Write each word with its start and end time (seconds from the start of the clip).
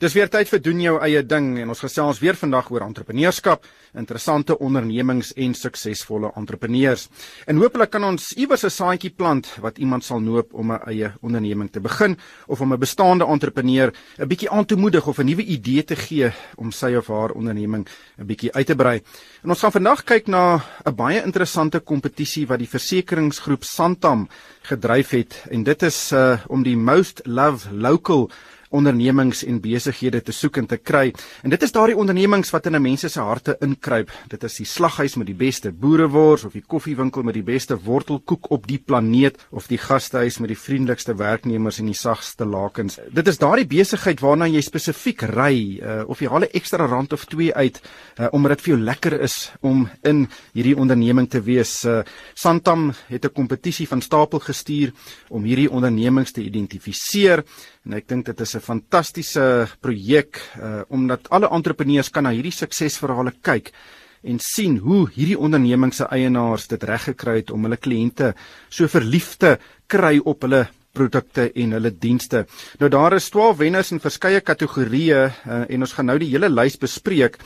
Dis 0.00 0.14
weer 0.16 0.30
tyd 0.32 0.48
vir 0.48 0.60
doen 0.64 0.78
jou 0.80 0.92
eie 1.04 1.20
ding 1.28 1.58
en 1.60 1.74
ons 1.74 1.82
gesels 1.84 2.22
weer 2.22 2.32
vandag 2.40 2.70
oor 2.72 2.86
entrepreneurskap, 2.86 3.66
interessante 4.00 4.54
ondernemings 4.56 5.34
en 5.36 5.52
suksesvolle 5.52 6.30
entrepreneurs. 6.40 7.02
En 7.44 7.60
hopelik 7.60 7.90
kan 7.92 8.06
ons 8.08 8.30
iewers 8.32 8.64
'n 8.64 8.70
saadjie 8.70 9.10
plant 9.10 9.46
wat 9.60 9.76
iemand 9.76 10.02
sal 10.02 10.20
noop 10.20 10.54
om 10.54 10.72
'n 10.72 10.80
eie 10.88 11.12
onderneming 11.20 11.70
te 11.70 11.80
begin 11.80 12.16
of 12.48 12.60
om 12.62 12.72
'n 12.72 12.80
bestaande 12.80 13.26
entrepreneur 13.26 13.92
'n 14.18 14.26
bietjie 14.28 14.50
aan 14.50 14.64
te 14.64 14.76
moedig 14.76 15.06
of 15.06 15.18
'n 15.18 15.26
nuwe 15.26 15.44
idee 15.44 15.84
te 15.84 15.96
gee 15.96 16.32
om 16.56 16.72
sy 16.72 16.94
of 16.94 17.08
haar 17.08 17.32
onderneming 17.32 17.86
'n 18.18 18.26
bietjie 18.26 18.54
uit 18.54 18.66
te 18.66 18.74
brei. 18.74 19.02
En 19.42 19.50
ons 19.50 19.60
gaan 19.60 19.72
vandag 19.72 20.04
kyk 20.04 20.28
na 20.28 20.62
'n 20.86 20.94
baie 20.94 21.22
interessante 21.22 21.80
kompetisie 21.80 22.46
wat 22.46 22.58
die 22.58 22.68
versekeringsgroep 22.68 23.64
Santam 23.64 24.28
gedryf 24.62 25.10
het 25.10 25.44
en 25.50 25.62
dit 25.62 25.82
is 25.82 26.12
uh, 26.12 26.38
om 26.48 26.62
die 26.62 26.76
Most 26.76 27.20
Love 27.26 27.68
Local 27.74 28.30
ondernemings 28.70 29.44
en 29.44 29.60
besighede 29.60 30.22
te 30.22 30.32
soek 30.32 30.56
en 30.56 30.66
te 30.66 30.76
kry. 30.78 31.10
En 31.42 31.50
dit 31.50 31.62
is 31.62 31.72
daardie 31.72 31.96
ondernemings 31.96 32.50
wat 32.50 32.66
in 32.66 32.76
'n 32.76 32.82
mens 32.82 33.00
se 33.00 33.20
harte 33.20 33.56
inkruip. 33.60 34.10
Dit 34.28 34.44
is 34.44 34.56
die 34.56 34.66
slaghuis 34.66 35.16
met 35.16 35.26
die 35.26 35.34
beste 35.34 35.72
boerewors 35.72 36.44
of 36.44 36.52
die 36.52 36.64
koffiewinkel 36.66 37.22
met 37.22 37.34
die 37.34 37.42
beste 37.42 37.76
wortelkoek 37.76 38.50
op 38.50 38.66
die 38.66 38.78
planeet 38.78 39.38
of 39.50 39.66
die 39.66 39.78
gastehuis 39.78 40.38
met 40.38 40.48
die 40.48 40.58
vriendelikste 40.58 41.14
werknemers 41.14 41.78
en 41.78 41.86
die 41.86 41.94
sagste 41.94 42.44
lakens. 42.44 42.98
Dit 43.10 43.28
is 43.28 43.38
daardie 43.38 43.66
besigheid 43.66 44.20
waarna 44.20 44.46
jy 44.46 44.60
spesifiek 44.60 45.22
ry 45.22 45.80
uh, 45.82 46.02
of 46.06 46.20
jy 46.20 46.28
haal 46.28 46.44
'n 46.44 46.52
ekstra 46.52 46.86
rand 46.86 47.12
of 47.12 47.24
2 47.24 47.54
uit 47.54 47.80
uh, 48.18 48.28
omdat 48.32 48.50
dit 48.50 48.60
vir 48.60 48.74
jou 48.74 48.84
lekker 48.84 49.20
is 49.20 49.52
om 49.60 49.88
in 50.02 50.28
hierdie 50.52 50.76
onderneming 50.76 51.28
te 51.30 51.40
wees. 51.40 51.84
Uh, 51.84 52.02
Santam 52.34 52.92
het 53.08 53.24
'n 53.24 53.32
kompetisie 53.32 53.88
van 53.88 54.00
stapel 54.00 54.38
gestuur 54.38 54.92
om 55.28 55.44
hierdie 55.44 55.70
ondernemings 55.70 56.32
te 56.32 56.42
identifiseer 56.42 57.44
en 57.84 57.96
ek 57.96 58.08
dink 58.08 58.26
dit 58.26 58.40
is 58.40 58.54
'n 58.54 58.59
fantastiese 58.64 59.44
projek 59.82 60.40
uh, 60.60 60.82
omdat 60.88 61.30
alle 61.30 61.50
entrepreneurs 61.50 62.10
kan 62.10 62.24
na 62.26 62.34
hierdie 62.34 62.54
suksesverhale 62.54 63.34
kyk 63.42 63.72
en 64.22 64.40
sien 64.44 64.76
hoe 64.84 65.06
hierdie 65.14 65.38
onderneming 65.38 65.94
se 65.96 66.08
eienaars 66.12 66.68
dit 66.72 66.82
reg 66.84 67.08
gekry 67.12 67.40
het 67.40 67.54
om 67.54 67.64
hulle 67.64 67.80
kliënte 67.80 68.34
so 68.68 68.88
verlief 68.88 69.36
te 69.40 69.56
kry 69.90 70.18
op 70.20 70.44
hulle 70.44 70.66
produkte 70.92 71.46
en 71.54 71.76
hulle 71.76 71.92
dienste. 72.02 72.44
Nou 72.80 72.90
daar 72.90 73.14
is 73.14 73.28
12 73.30 73.60
wenners 73.62 73.92
in 73.94 74.02
verskeie 74.02 74.40
kategorieë 74.42 75.20
uh, 75.22 75.60
en 75.68 75.86
ons 75.86 75.92
gaan 75.96 76.10
nou 76.10 76.18
die 76.18 76.32
hele 76.32 76.50
lys 76.50 76.78
bespreek. 76.82 77.38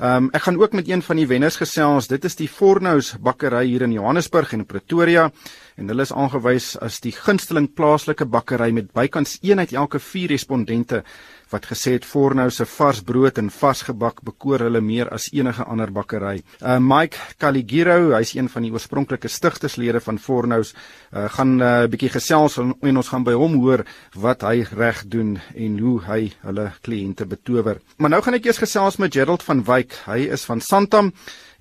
Um, 0.00 0.30
ek 0.32 0.46
gaan 0.46 0.56
ook 0.60 0.72
met 0.72 0.88
een 0.88 1.02
van 1.02 1.16
die 1.16 1.26
wenners 1.26 1.56
gesels. 1.60 2.08
Dit 2.08 2.24
is 2.24 2.36
die 2.38 2.48
Fornous 2.48 3.12
bakkery 3.20 3.66
hier 3.66 3.82
in 3.82 3.92
Johannesburg 3.92 4.52
en 4.52 4.64
Pretoria 4.66 5.30
en 5.76 5.88
hulle 5.88 6.04
is 6.04 6.12
aangewys 6.12 6.74
as 6.84 7.00
die 7.04 7.12
gunsteling 7.16 7.68
plaaslike 7.76 8.26
bakkery 8.28 8.70
met 8.76 8.92
bykans 8.92 9.38
1 9.42 9.58
uit 9.58 9.72
elke 9.72 10.00
4 10.00 10.32
respondente 10.32 11.02
wat 11.52 11.66
gesê 11.68 11.96
het 11.96 12.06
Fornou 12.08 12.48
se 12.50 12.64
vars 12.68 13.02
brood 13.04 13.38
en 13.40 13.50
vars 13.52 13.82
gebak 13.88 14.22
bekoor 14.24 14.64
hulle 14.66 14.80
meer 14.84 15.10
as 15.12 15.28
enige 15.32 15.64
ander 15.68 15.92
bakkery. 15.92 16.40
Uh 16.60 16.78
Mike 16.80 17.18
Caligiro, 17.42 18.12
hy's 18.16 18.34
een 18.36 18.48
van 18.52 18.64
die 18.64 18.72
oorspronklike 18.72 19.28
stigterslede 19.28 20.00
van 20.00 20.18
Fornous, 20.18 20.72
uh 21.12 21.28
gaan 21.36 21.56
'n 21.56 21.60
uh, 21.60 21.88
bietjie 21.92 22.12
gesels 22.16 22.58
en, 22.58 22.74
en 22.80 22.96
ons 22.96 23.08
gaan 23.08 23.24
by 23.24 23.34
hom 23.36 23.58
hoor 23.60 23.84
wat 24.14 24.42
hy 24.42 24.64
reg 24.72 25.04
doen 25.06 25.38
en 25.54 25.78
hoe 25.78 26.00
hy 26.08 26.32
hulle 26.42 26.72
kliënte 26.82 27.26
betower. 27.26 27.80
Maar 27.98 28.10
nou 28.10 28.22
gaan 28.22 28.34
ek 28.34 28.46
eers 28.46 28.62
gesels 28.62 28.96
met 28.96 29.12
Gerald 29.12 29.42
van 29.42 29.64
Wyk. 29.64 29.91
Hy 30.06 30.28
is 30.34 30.44
van 30.48 30.60
Santam 30.60 31.10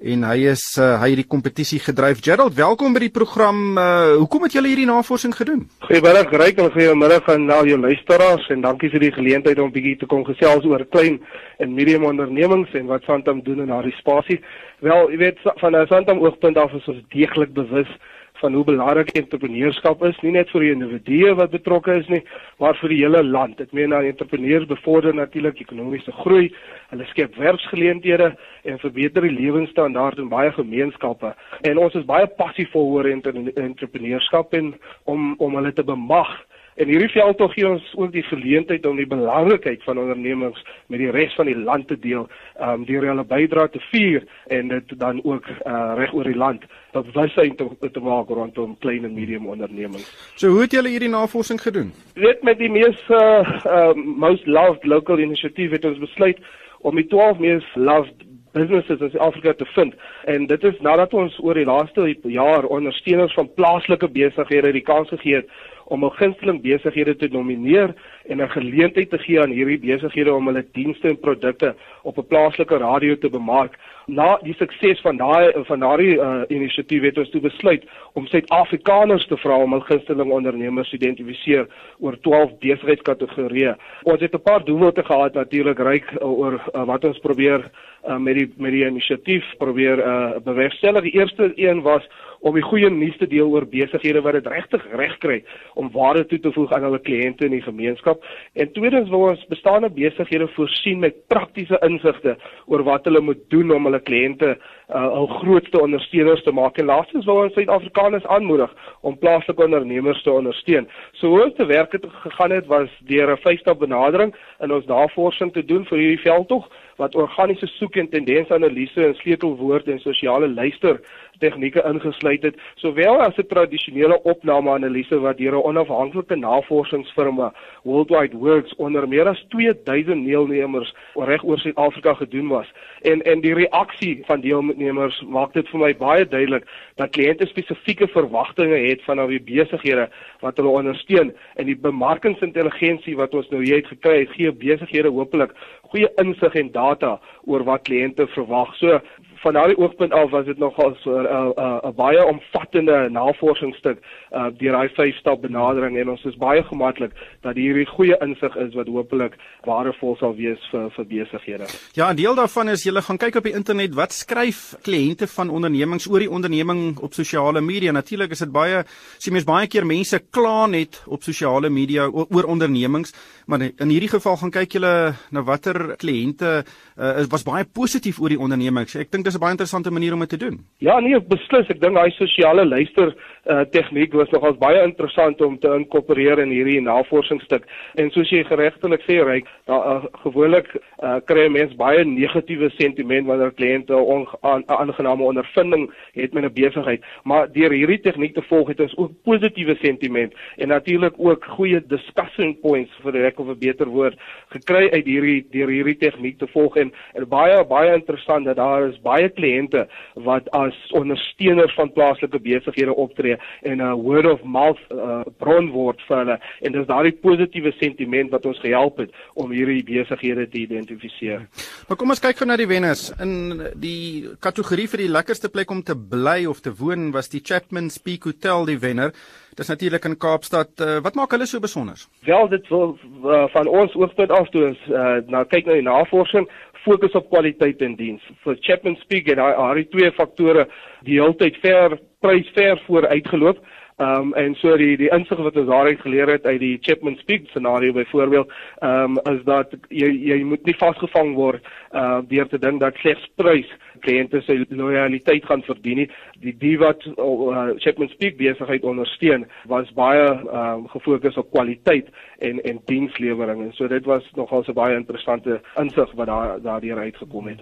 en 0.02 0.24
hy 0.26 0.48
is 0.50 0.64
uh, 0.82 0.96
hy 1.02 1.12
het 1.12 1.20
die 1.22 1.30
kompetisie 1.30 1.80
gedryf. 1.84 2.24
Gerald, 2.26 2.56
welkom 2.58 2.96
by 2.96 3.04
die 3.04 3.12
program. 3.14 3.60
Uh, 3.78 4.16
hoekom 4.22 4.48
het 4.48 4.56
julle 4.58 4.72
hierdie 4.72 4.88
navorsing 4.90 5.36
gedoen? 5.38 5.68
Goeiemiddag, 5.86 6.32
Ryk 6.42 6.62
en 6.64 6.72
goeiemiddag 6.74 7.30
aan 7.30 7.50
al 7.54 7.70
jou 7.70 7.78
luisteraars 7.82 8.48
en 8.56 8.66
dankie 8.66 8.90
vir 8.94 9.06
die 9.06 9.12
geleentheid 9.14 9.62
om 9.62 9.74
bietjie 9.74 10.00
te 10.02 10.10
kom 10.10 10.26
gesels 10.26 10.66
oor 10.66 10.86
klein 10.96 11.20
en 11.62 11.76
medium 11.78 12.08
ondernemings 12.10 12.74
en 12.80 12.90
wat 12.90 13.06
Santam 13.06 13.44
doen 13.46 13.62
in 13.66 13.70
daardie 13.74 13.94
spasie. 14.00 14.40
Wel, 14.82 15.12
jy 15.14 15.22
weet 15.22 15.46
van 15.62 15.78
'n 15.78 15.88
Santam 15.92 16.24
oogpunt 16.26 16.58
af 16.58 16.74
is 16.74 16.88
ons 16.88 17.04
deeglik 17.14 17.54
bewus 17.54 17.92
van 18.42 18.54
hoe 18.58 18.64
belangrik 18.66 19.14
entrepreneurskap 19.18 20.04
is, 20.10 20.18
nie 20.26 20.34
net 20.36 20.50
vir 20.54 20.66
die 20.66 20.72
individue 20.74 21.34
wat 21.38 21.54
betrokke 21.54 21.96
is 22.02 22.10
nie, 22.12 22.22
maar 22.62 22.78
vir 22.82 22.94
die 22.94 23.00
hele 23.04 23.22
land. 23.24 23.62
Ek 23.62 23.74
meen 23.78 23.94
nou 23.94 24.02
entrepreneurs 24.06 24.68
bevorder 24.70 25.16
natuurlik 25.18 25.62
ekonomiese 25.64 26.14
groei, 26.22 26.50
hulle 26.92 27.08
skep 27.12 27.38
werksgeleenthede 27.40 28.32
en 28.68 28.82
verbeter 28.82 29.28
die 29.28 29.36
lewensstandaard 29.38 30.22
in 30.22 30.32
baie 30.32 30.52
gemeenskappe. 30.58 31.34
En 31.68 31.82
ons 31.82 31.98
is 31.98 32.08
baie 32.10 32.30
passievol 32.40 32.96
oor 32.98 33.10
entrepreneurskap 33.10 34.58
en 34.58 34.74
om 35.10 35.34
om 35.42 35.56
hulle 35.58 35.74
te 35.74 35.86
bemag 35.86 36.32
En 36.76 36.88
hierdie 36.88 37.10
veldtog 37.12 37.54
gee 37.54 37.68
ons 37.68 37.84
ook 38.00 38.12
die 38.12 38.24
geleentheid 38.24 38.86
om 38.86 38.96
die 38.96 39.08
belangrikheid 39.08 39.84
van 39.84 40.00
ondernemings 40.00 40.62
met 40.88 41.02
die 41.04 41.10
res 41.12 41.34
van 41.36 41.50
die 41.50 41.58
land 41.58 41.88
te 41.88 41.98
deel, 42.00 42.30
um 42.64 42.86
deur 42.88 43.08
hulle 43.10 43.26
bydrae 43.28 43.70
te 43.74 43.82
vier 43.90 44.24
en 44.48 44.72
dit 44.72 44.94
dan 45.00 45.20
ook 45.24 45.50
uh, 45.50 45.94
reg 46.00 46.14
oor 46.14 46.30
die 46.30 46.38
land 46.38 46.64
bewustheid 46.96 47.58
te, 47.58 47.92
te 47.92 48.04
maak 48.04 48.32
rondom 48.32 48.78
klein 48.80 49.06
en 49.08 49.14
medium 49.16 49.48
ondernemings. 49.52 50.08
So 50.36 50.56
hoe 50.56 50.64
het 50.64 50.76
julle 50.76 50.92
hierdie 50.94 51.12
navorsing 51.12 51.60
gedoen? 51.62 51.92
Weet 52.16 52.44
met 52.44 52.60
die 52.60 52.72
mees 52.72 53.00
uh, 53.10 53.44
uh 53.66 53.94
most 53.96 54.48
loved 54.48 54.86
local 54.88 55.20
initiative 55.20 55.76
het 55.76 55.86
ons 55.86 56.00
besluit 56.00 56.40
om 56.82 56.96
die 56.96 57.08
12 57.08 57.40
mees 57.40 57.68
loved 57.76 58.28
businesses 58.52 59.14
in 59.14 59.20
Afrika 59.20 59.54
te 59.54 59.66
vind 59.66 59.94
en 60.24 60.48
dit 60.48 60.64
is 60.64 60.80
nadat 60.80 61.14
ons 61.14 61.38
oor 61.40 61.56
die 61.56 61.68
laaste 61.68 62.08
jaar 62.24 62.66
ondersteuners 62.66 63.34
van 63.34 63.52
plaaslike 63.56 64.10
besighede 64.12 64.74
die 64.76 64.88
kans 64.88 65.12
gegee 65.14 65.40
het 65.40 65.54
om 65.92 66.06
'n 66.06 66.18
gunsteling 66.20 66.62
besighede 66.62 67.16
te 67.16 67.28
nomineer 67.28 67.94
en 68.28 68.42
'n 68.42 68.50
geleentheid 68.50 69.10
te 69.10 69.18
gee 69.18 69.42
aan 69.42 69.52
hierdie 69.52 69.80
besighede 69.80 70.34
om 70.34 70.48
hulle 70.48 70.66
dienste 70.72 71.08
en 71.08 71.20
produkte 71.20 71.76
op 72.04 72.18
'n 72.18 72.28
plaaslike 72.28 72.78
radio 72.78 73.18
te 73.18 73.30
bemark. 73.30 73.76
Na 74.08 74.40
die 74.44 74.54
sukses 74.54 75.02
van 75.02 75.18
daai 75.18 75.52
van 75.66 75.80
daardie 75.80 76.16
uh, 76.16 76.42
inisiatief 76.48 77.02
het 77.02 77.18
ons 77.18 77.30
toe 77.30 77.42
besluit 77.42 77.84
om 78.14 78.26
Suid-Afrikaners 78.26 79.28
te 79.28 79.38
vra 79.38 79.56
om 79.56 79.72
hul 79.72 79.82
gunsteling 79.82 80.32
ondernemers 80.32 80.90
te 80.90 80.96
identifiseer 80.96 81.68
oor 82.00 82.18
12 82.20 82.58
besigheidskategorieë. 82.60 83.76
Ons 84.04 84.22
het 84.22 84.34
'n 84.34 84.42
paar 84.42 84.64
doelwitte 84.64 85.04
gehad 85.04 85.34
natuurlik 85.34 85.80
ryk 85.80 86.12
uh, 86.12 86.40
oor 86.40 86.54
uh, 86.54 86.86
wat 86.86 87.04
ons 87.04 87.20
probeer 87.20 87.70
uh, 88.08 88.18
met 88.18 88.36
die 88.36 88.54
met 88.58 88.72
die 88.72 88.86
inisiatief 88.86 89.46
probeer 89.58 89.98
uh, 89.98 90.40
bewerkstellig. 90.44 91.04
Die 91.04 91.20
eerste 91.20 91.52
een 91.56 91.82
was 91.82 92.08
om 92.42 92.56
die 92.58 92.66
goeie 92.66 92.90
nuus 92.90 93.18
te 93.22 93.28
deel 93.30 93.52
oor 93.54 93.68
besighede 93.70 94.22
wat 94.26 94.38
dit 94.40 94.48
regtig 94.50 94.86
reg 94.98 95.14
kry 95.22 95.38
om 95.80 95.92
waarde 95.94 96.26
toe 96.30 96.40
te 96.42 96.52
voeg 96.56 96.74
aan 96.74 96.88
hulle 96.88 97.02
kliënte 97.06 97.46
in 97.46 97.56
die 97.56 97.64
gemeenskap. 97.66 98.24
En 98.58 98.72
tweedens 98.74 99.10
wil 99.14 99.28
ons 99.30 99.46
bestaande 99.52 99.92
besighede 99.94 100.48
voorsien 100.56 101.00
met 101.00 101.22
praktiese 101.30 101.78
insigte 101.86 102.38
oor 102.66 102.84
wat 102.88 103.06
hulle 103.10 103.22
moet 103.22 103.42
doen 103.54 103.76
om 103.76 103.90
hulle 103.90 104.02
kliënte 104.10 104.56
uh, 104.56 105.08
hul 105.14 105.30
grootste 105.40 105.82
ondersteuners 105.82 106.44
te 106.44 106.52
maak. 106.52 106.78
En 106.82 106.90
laastens 106.90 107.26
wil 107.30 107.44
ons 107.46 107.54
Suid-Afrikaners 107.54 108.26
aanmoedig 108.26 108.74
om 109.02 109.18
plaaslike 109.18 109.64
ondernemers 109.64 110.24
te 110.24 110.34
ondersteun. 110.34 110.90
So 111.20 111.30
hoe 111.34 111.46
ons 111.46 111.58
te 111.58 111.66
werk 111.70 111.94
het 111.96 112.06
gegaan 112.26 112.56
het 112.58 112.68
was 112.72 112.90
deur 113.08 113.32
'n 113.32 113.44
vyfstap 113.46 113.80
benadering 113.80 114.34
in 114.60 114.72
ons 114.72 114.86
navorsing 114.86 115.54
te 115.54 115.66
doen 115.66 115.86
vir 115.86 115.98
hierdie 115.98 116.26
veldtog 116.26 116.70
wat 116.98 117.16
organiese 117.16 117.68
soek 117.68 117.96
en 117.96 118.10
tendensanalise 118.10 119.06
en 119.06 119.16
sleutelwoord 119.16 119.88
en 119.88 120.00
sosiale 120.00 120.50
luister 120.50 121.00
tegnieke 121.42 121.84
ingesluit 121.90 122.44
het, 122.48 122.60
sowel 122.84 123.22
as 123.22 123.38
'n 123.38 123.48
tradisionele 123.48 124.22
opname-analise 124.24 125.20
wat 125.20 125.38
deur 125.38 125.56
'n 125.56 125.68
onafhanklike 125.70 126.36
navorsingsfirma 126.36 127.54
Worldwide 127.84 128.38
Works 128.38 128.76
onder 128.76 129.08
meer 129.08 129.28
as 129.28 129.46
2000 129.50 130.26
deelnemers 130.26 130.94
reg 131.16 131.44
oor 131.44 131.60
Suid-Afrika 131.60 132.14
gedoen 132.14 132.48
was. 132.48 132.68
En 133.02 133.22
en 133.22 133.42
die 133.42 133.54
reaksie 133.54 134.22
van 134.26 134.42
deelnemers 134.42 135.22
maak 135.28 135.54
dit 135.54 135.70
vir 135.70 135.80
my 135.80 135.94
baie 135.98 136.28
duidelik 136.28 136.66
dat 136.96 137.10
kliënte 137.10 137.48
spesifieke 137.48 138.08
verwagtinge 138.08 138.78
het 138.88 139.04
van 139.04 139.18
hulle 139.18 139.40
besighede 139.40 140.10
wat 140.40 140.58
hulle 140.58 140.70
ondersteun 140.70 141.34
en 141.56 141.66
die 141.66 141.78
bemarkingsintelligensie 141.78 143.16
wat 143.16 143.34
ons 143.34 143.50
nou 143.50 143.64
hier 143.64 143.76
het 143.76 143.88
gekry 143.88 144.26
gee 144.26 144.52
besighede 144.52 145.10
hopelik 145.10 145.56
goeie 145.92 146.10
insig 146.24 146.56
en 146.56 146.72
data 146.72 147.18
oor 147.50 147.66
wat 147.68 147.84
kliënte 147.88 148.28
verwag. 148.36 148.72
So 148.80 149.00
van 149.42 149.54
daardie 149.54 149.78
oogpunt 149.78 150.14
af 150.14 150.30
was 150.30 150.46
dit 150.46 150.58
nogal 150.58 150.92
'n 150.92 151.10
uh, 151.10 151.14
uh, 151.14 151.78
uh, 151.84 151.90
baie 151.96 152.26
omvattende 152.26 153.10
navorsingsstuk 153.10 153.98
uh, 154.32 154.46
deur 154.58 154.72
daai 154.72 154.90
vyf 154.90 155.16
stap 155.16 155.42
benadering 155.42 155.98
en 155.98 156.10
ons 156.10 156.24
is 156.26 156.38
baie 156.38 156.64
gemaklik 156.64 157.12
dat 157.42 157.56
hierdie 157.56 157.86
goeie 157.86 158.18
insig 158.22 158.56
is 158.56 158.74
wat 158.74 158.88
hopelik 158.88 159.38
waardevol 159.66 160.16
sal 160.16 160.36
wees 160.36 160.70
vir 160.72 160.90
vir 160.96 161.06
besighede. 161.06 161.66
Ja, 161.94 162.12
'n 162.12 162.16
deel 162.16 162.36
daarvan 162.36 162.70
is 162.70 162.84
jy 162.84 163.02
gaan 163.02 163.18
kyk 163.18 163.36
op 163.36 163.44
die 163.44 163.54
internet 163.54 163.96
wat 163.96 164.12
skryf 164.14 164.76
kliënte 164.82 165.28
van 165.28 165.50
ondernemings 165.50 166.08
oor 166.08 166.20
die 166.20 166.30
onderneming 166.30 167.00
op 167.00 167.14
sosiale 167.14 167.62
media. 167.62 167.92
Natuurlik 167.92 168.32
is 168.32 168.40
dit 168.40 168.52
baie 168.52 168.84
sien 169.18 169.34
mens 169.34 169.46
baie 169.46 169.68
keer 169.68 169.86
mense 169.86 170.20
kla 170.30 170.68
net 170.68 171.04
op 171.08 171.24
sosiale 171.24 171.70
media 171.70 172.08
oor, 172.08 172.28
oor 172.30 172.44
ondernemings, 172.44 173.14
maar 173.46 173.62
in 173.62 173.90
hierdie 173.90 174.10
geval 174.10 174.38
gaan 174.38 174.52
kyk 174.52 174.74
jy 174.74 175.14
na 175.32 175.42
watter 175.44 175.96
kliënte 175.98 176.64
uh, 176.98 177.26
was 177.30 177.44
baie 177.44 177.66
positief 177.66 178.20
oor 178.20 178.30
die 178.30 178.40
ondernemings. 178.40 178.96
Ek 178.96 179.12
dink 179.12 179.26
is 179.32 179.38
'n 179.38 179.44
baie 179.44 179.56
interessante 179.58 179.92
manier 179.92 180.14
om 180.14 180.20
dit 180.20 180.30
te 180.30 180.38
doen. 180.38 180.60
Ja, 180.78 181.00
nee, 181.00 181.20
beslis. 181.22 181.70
Ek 181.70 181.82
dink 181.82 181.96
daai 181.96 182.12
sosiale 182.12 182.66
luister 182.66 183.16
uh, 183.46 183.62
tegniek 183.72 184.14
was 184.14 184.30
nogals 184.30 184.58
baie 184.58 184.84
interessant 184.84 185.42
om 185.42 185.58
te 185.60 185.68
inkorporeer 185.68 186.40
in 186.40 186.52
hierdie 186.54 186.82
navorsingsstuk. 186.82 187.66
En 187.96 188.12
soos 188.12 188.30
jy 188.30 188.44
geregtelik 188.44 189.02
sê, 189.08 189.18
Ryk, 189.26 189.48
daar 189.66 189.88
uh, 189.96 190.06
gewoonlik 190.24 190.70
uh, 190.76 191.18
kry 191.26 191.48
mense 191.50 191.76
baie 191.80 192.06
negatiewe 192.06 192.70
sentiment 192.78 193.28
wanneer 193.28 193.54
kliënte 193.58 193.94
'n 193.94 194.64
aangename 194.68 195.24
ondervinding 195.24 195.90
het 196.14 196.34
met 196.34 196.44
'n 196.44 196.54
besigheid, 196.54 197.02
maar 197.24 197.52
deur 197.52 197.72
hierdie 197.72 198.00
tegniek 198.00 198.34
te 198.34 198.42
volg 198.42 198.68
het 198.68 198.80
ons 198.80 198.98
ook 198.98 199.12
positiewe 199.24 199.76
sentiment 199.82 200.34
en 200.58 200.68
natuurlik 200.68 201.14
ook 201.18 201.46
goeie 201.46 201.82
discussion 201.88 202.56
points 202.62 202.92
vir 203.04 203.12
die 203.12 203.22
rek 203.22 203.40
of 203.40 203.48
'n 203.48 203.60
beter 203.60 203.88
woord 203.88 204.18
gekry 204.50 204.90
uit 204.90 205.06
hierdie 205.06 205.46
deur 205.52 205.70
hierdie 205.70 205.98
tegniek 205.98 206.38
te 206.38 206.48
volg 206.48 206.76
en, 206.78 206.92
en 207.14 207.28
baie 207.28 207.66
baie 207.66 207.94
interessant 207.94 208.46
dat 208.46 208.56
daar 208.56 208.88
is 208.90 209.02
baie 209.02 209.21
kliënte 209.30 209.86
wat 210.26 210.50
as 210.58 210.76
ondersteuners 210.98 211.74
van 211.76 211.92
plaaslike 211.94 212.40
besighede 212.40 212.96
optree 212.96 213.38
en 213.62 213.82
'n 213.82 214.02
word 214.02 214.26
of 214.26 214.44
mouth 214.44 214.80
uh, 214.92 215.22
bron 215.38 215.70
word 215.72 216.02
vir 216.08 216.18
hulle 216.18 216.40
en 216.62 216.72
dis 216.72 216.88
daardie 216.88 217.18
positiewe 217.22 217.72
sentiment 217.80 218.32
wat 218.32 218.46
ons 218.46 218.60
gehelp 218.60 218.98
het 218.98 219.12
om 219.34 219.52
hierdie 219.52 219.84
besighede 219.84 220.50
te 220.50 220.58
identifiseer. 220.58 221.48
Maar 221.88 221.98
kom 221.98 222.10
ons 222.10 222.20
kyk 222.20 222.38
gou 222.38 222.48
na 222.48 222.58
die 222.58 222.68
wenners. 222.68 223.12
In 223.20 223.62
die 223.76 224.28
kategorie 224.40 224.88
vir 224.88 225.06
die 225.06 225.12
lekkerste 225.12 225.50
plek 225.50 225.72
om 225.72 225.84
te 225.84 225.96
bly 225.96 226.46
of 226.46 226.62
te 226.62 226.74
woon 226.74 227.12
was 227.12 227.30
die 227.30 227.42
Chapman's 227.44 227.98
Peak 227.98 228.24
Hotel 228.24 228.66
die 228.66 228.80
wenner. 228.80 229.12
Dis 229.56 229.68
natuurlik 229.68 230.06
in 230.06 230.18
Kaapstad. 230.18 230.80
Uh, 230.80 231.00
wat 231.04 231.18
maak 231.20 231.34
hulle 231.36 231.46
so 231.46 231.60
besonder? 231.60 232.00
Wel, 232.24 232.48
dit 232.48 232.68
wil 232.72 232.94
uh, 233.26 233.44
van 233.52 233.68
ons 233.68 233.96
oogpunt 234.00 234.32
af 234.32 234.48
toe 234.50 234.70
ons 234.70 234.86
uh, 234.88 235.18
na 235.28 235.44
kyk 235.44 235.68
na 235.68 235.76
die 235.76 235.84
navorsing 235.86 236.48
fokus 236.86 237.16
op 237.18 237.30
kwaliteit 237.30 237.82
en 237.86 237.96
diens. 238.00 238.24
Vir 238.46 238.58
Chapman's 238.66 239.04
Peak 239.10 239.30
het 239.30 239.40
daar 239.40 239.58
hierdie 239.60 239.90
twee 239.94 240.12
faktore 240.18 240.68
die 241.08 241.20
heeltyd 241.20 241.60
ver 241.64 241.98
prys 242.22 242.50
ver 242.56 242.82
vooruitgeloop. 242.88 243.62
Ehm 244.02 244.22
um, 244.22 244.34
en 244.34 244.56
so 244.56 244.74
die 244.78 244.96
die 244.98 245.10
insig 245.14 245.38
wat 245.46 245.58
ons 245.62 245.68
daaruit 245.70 246.00
geleer 246.02 246.30
het 246.34 246.46
uit 246.46 246.60
die 246.60 246.78
Chapman's 246.82 247.22
Peak 247.28 247.44
scenario 247.52 247.94
byvoorbeeld, 247.94 248.50
ehm 248.80 249.18
um, 249.18 249.36
is 249.36 249.44
dat 249.46 249.76
jy 249.90 250.10
jy 250.10 250.40
moet 250.44 250.66
nie 250.66 250.76
vasgevang 250.80 251.36
word 251.38 251.70
uh 251.94 252.18
deur 252.32 252.50
te 252.50 252.58
dink 252.58 252.82
dat 252.82 252.98
slegs 252.98 253.30
prys 253.38 253.70
kliënte 254.02 254.42
se 254.42 254.58
lojaliteit 254.70 255.46
gaan 255.46 255.62
verdien 255.70 256.02
nie. 256.02 256.10
Die 256.42 256.56
die 256.58 256.78
wat 256.82 257.06
uh, 257.06 257.70
Chapman's 257.78 258.18
Peak 258.18 258.42
besigheid 258.42 258.84
ondersteun 258.84 259.46
was 259.70 259.94
baie 259.94 260.26
ehm 260.26 260.58
um, 260.58 260.88
gefokus 260.98 261.38
op 261.38 261.52
kwaliteit 261.54 262.10
en 262.40 262.62
en 262.62 262.82
dienslewering 262.86 263.62
en 263.62 263.74
so 263.78 263.88
dit 263.88 264.06
was 264.06 264.32
nogal 264.36 264.66
'n 264.66 264.74
baie 264.74 264.96
interessante 264.96 265.62
insig 265.78 266.12
wat 266.12 266.28
daar 266.28 266.62
daardeur 266.62 266.98
uitgekom 266.98 267.48
het. 267.48 267.62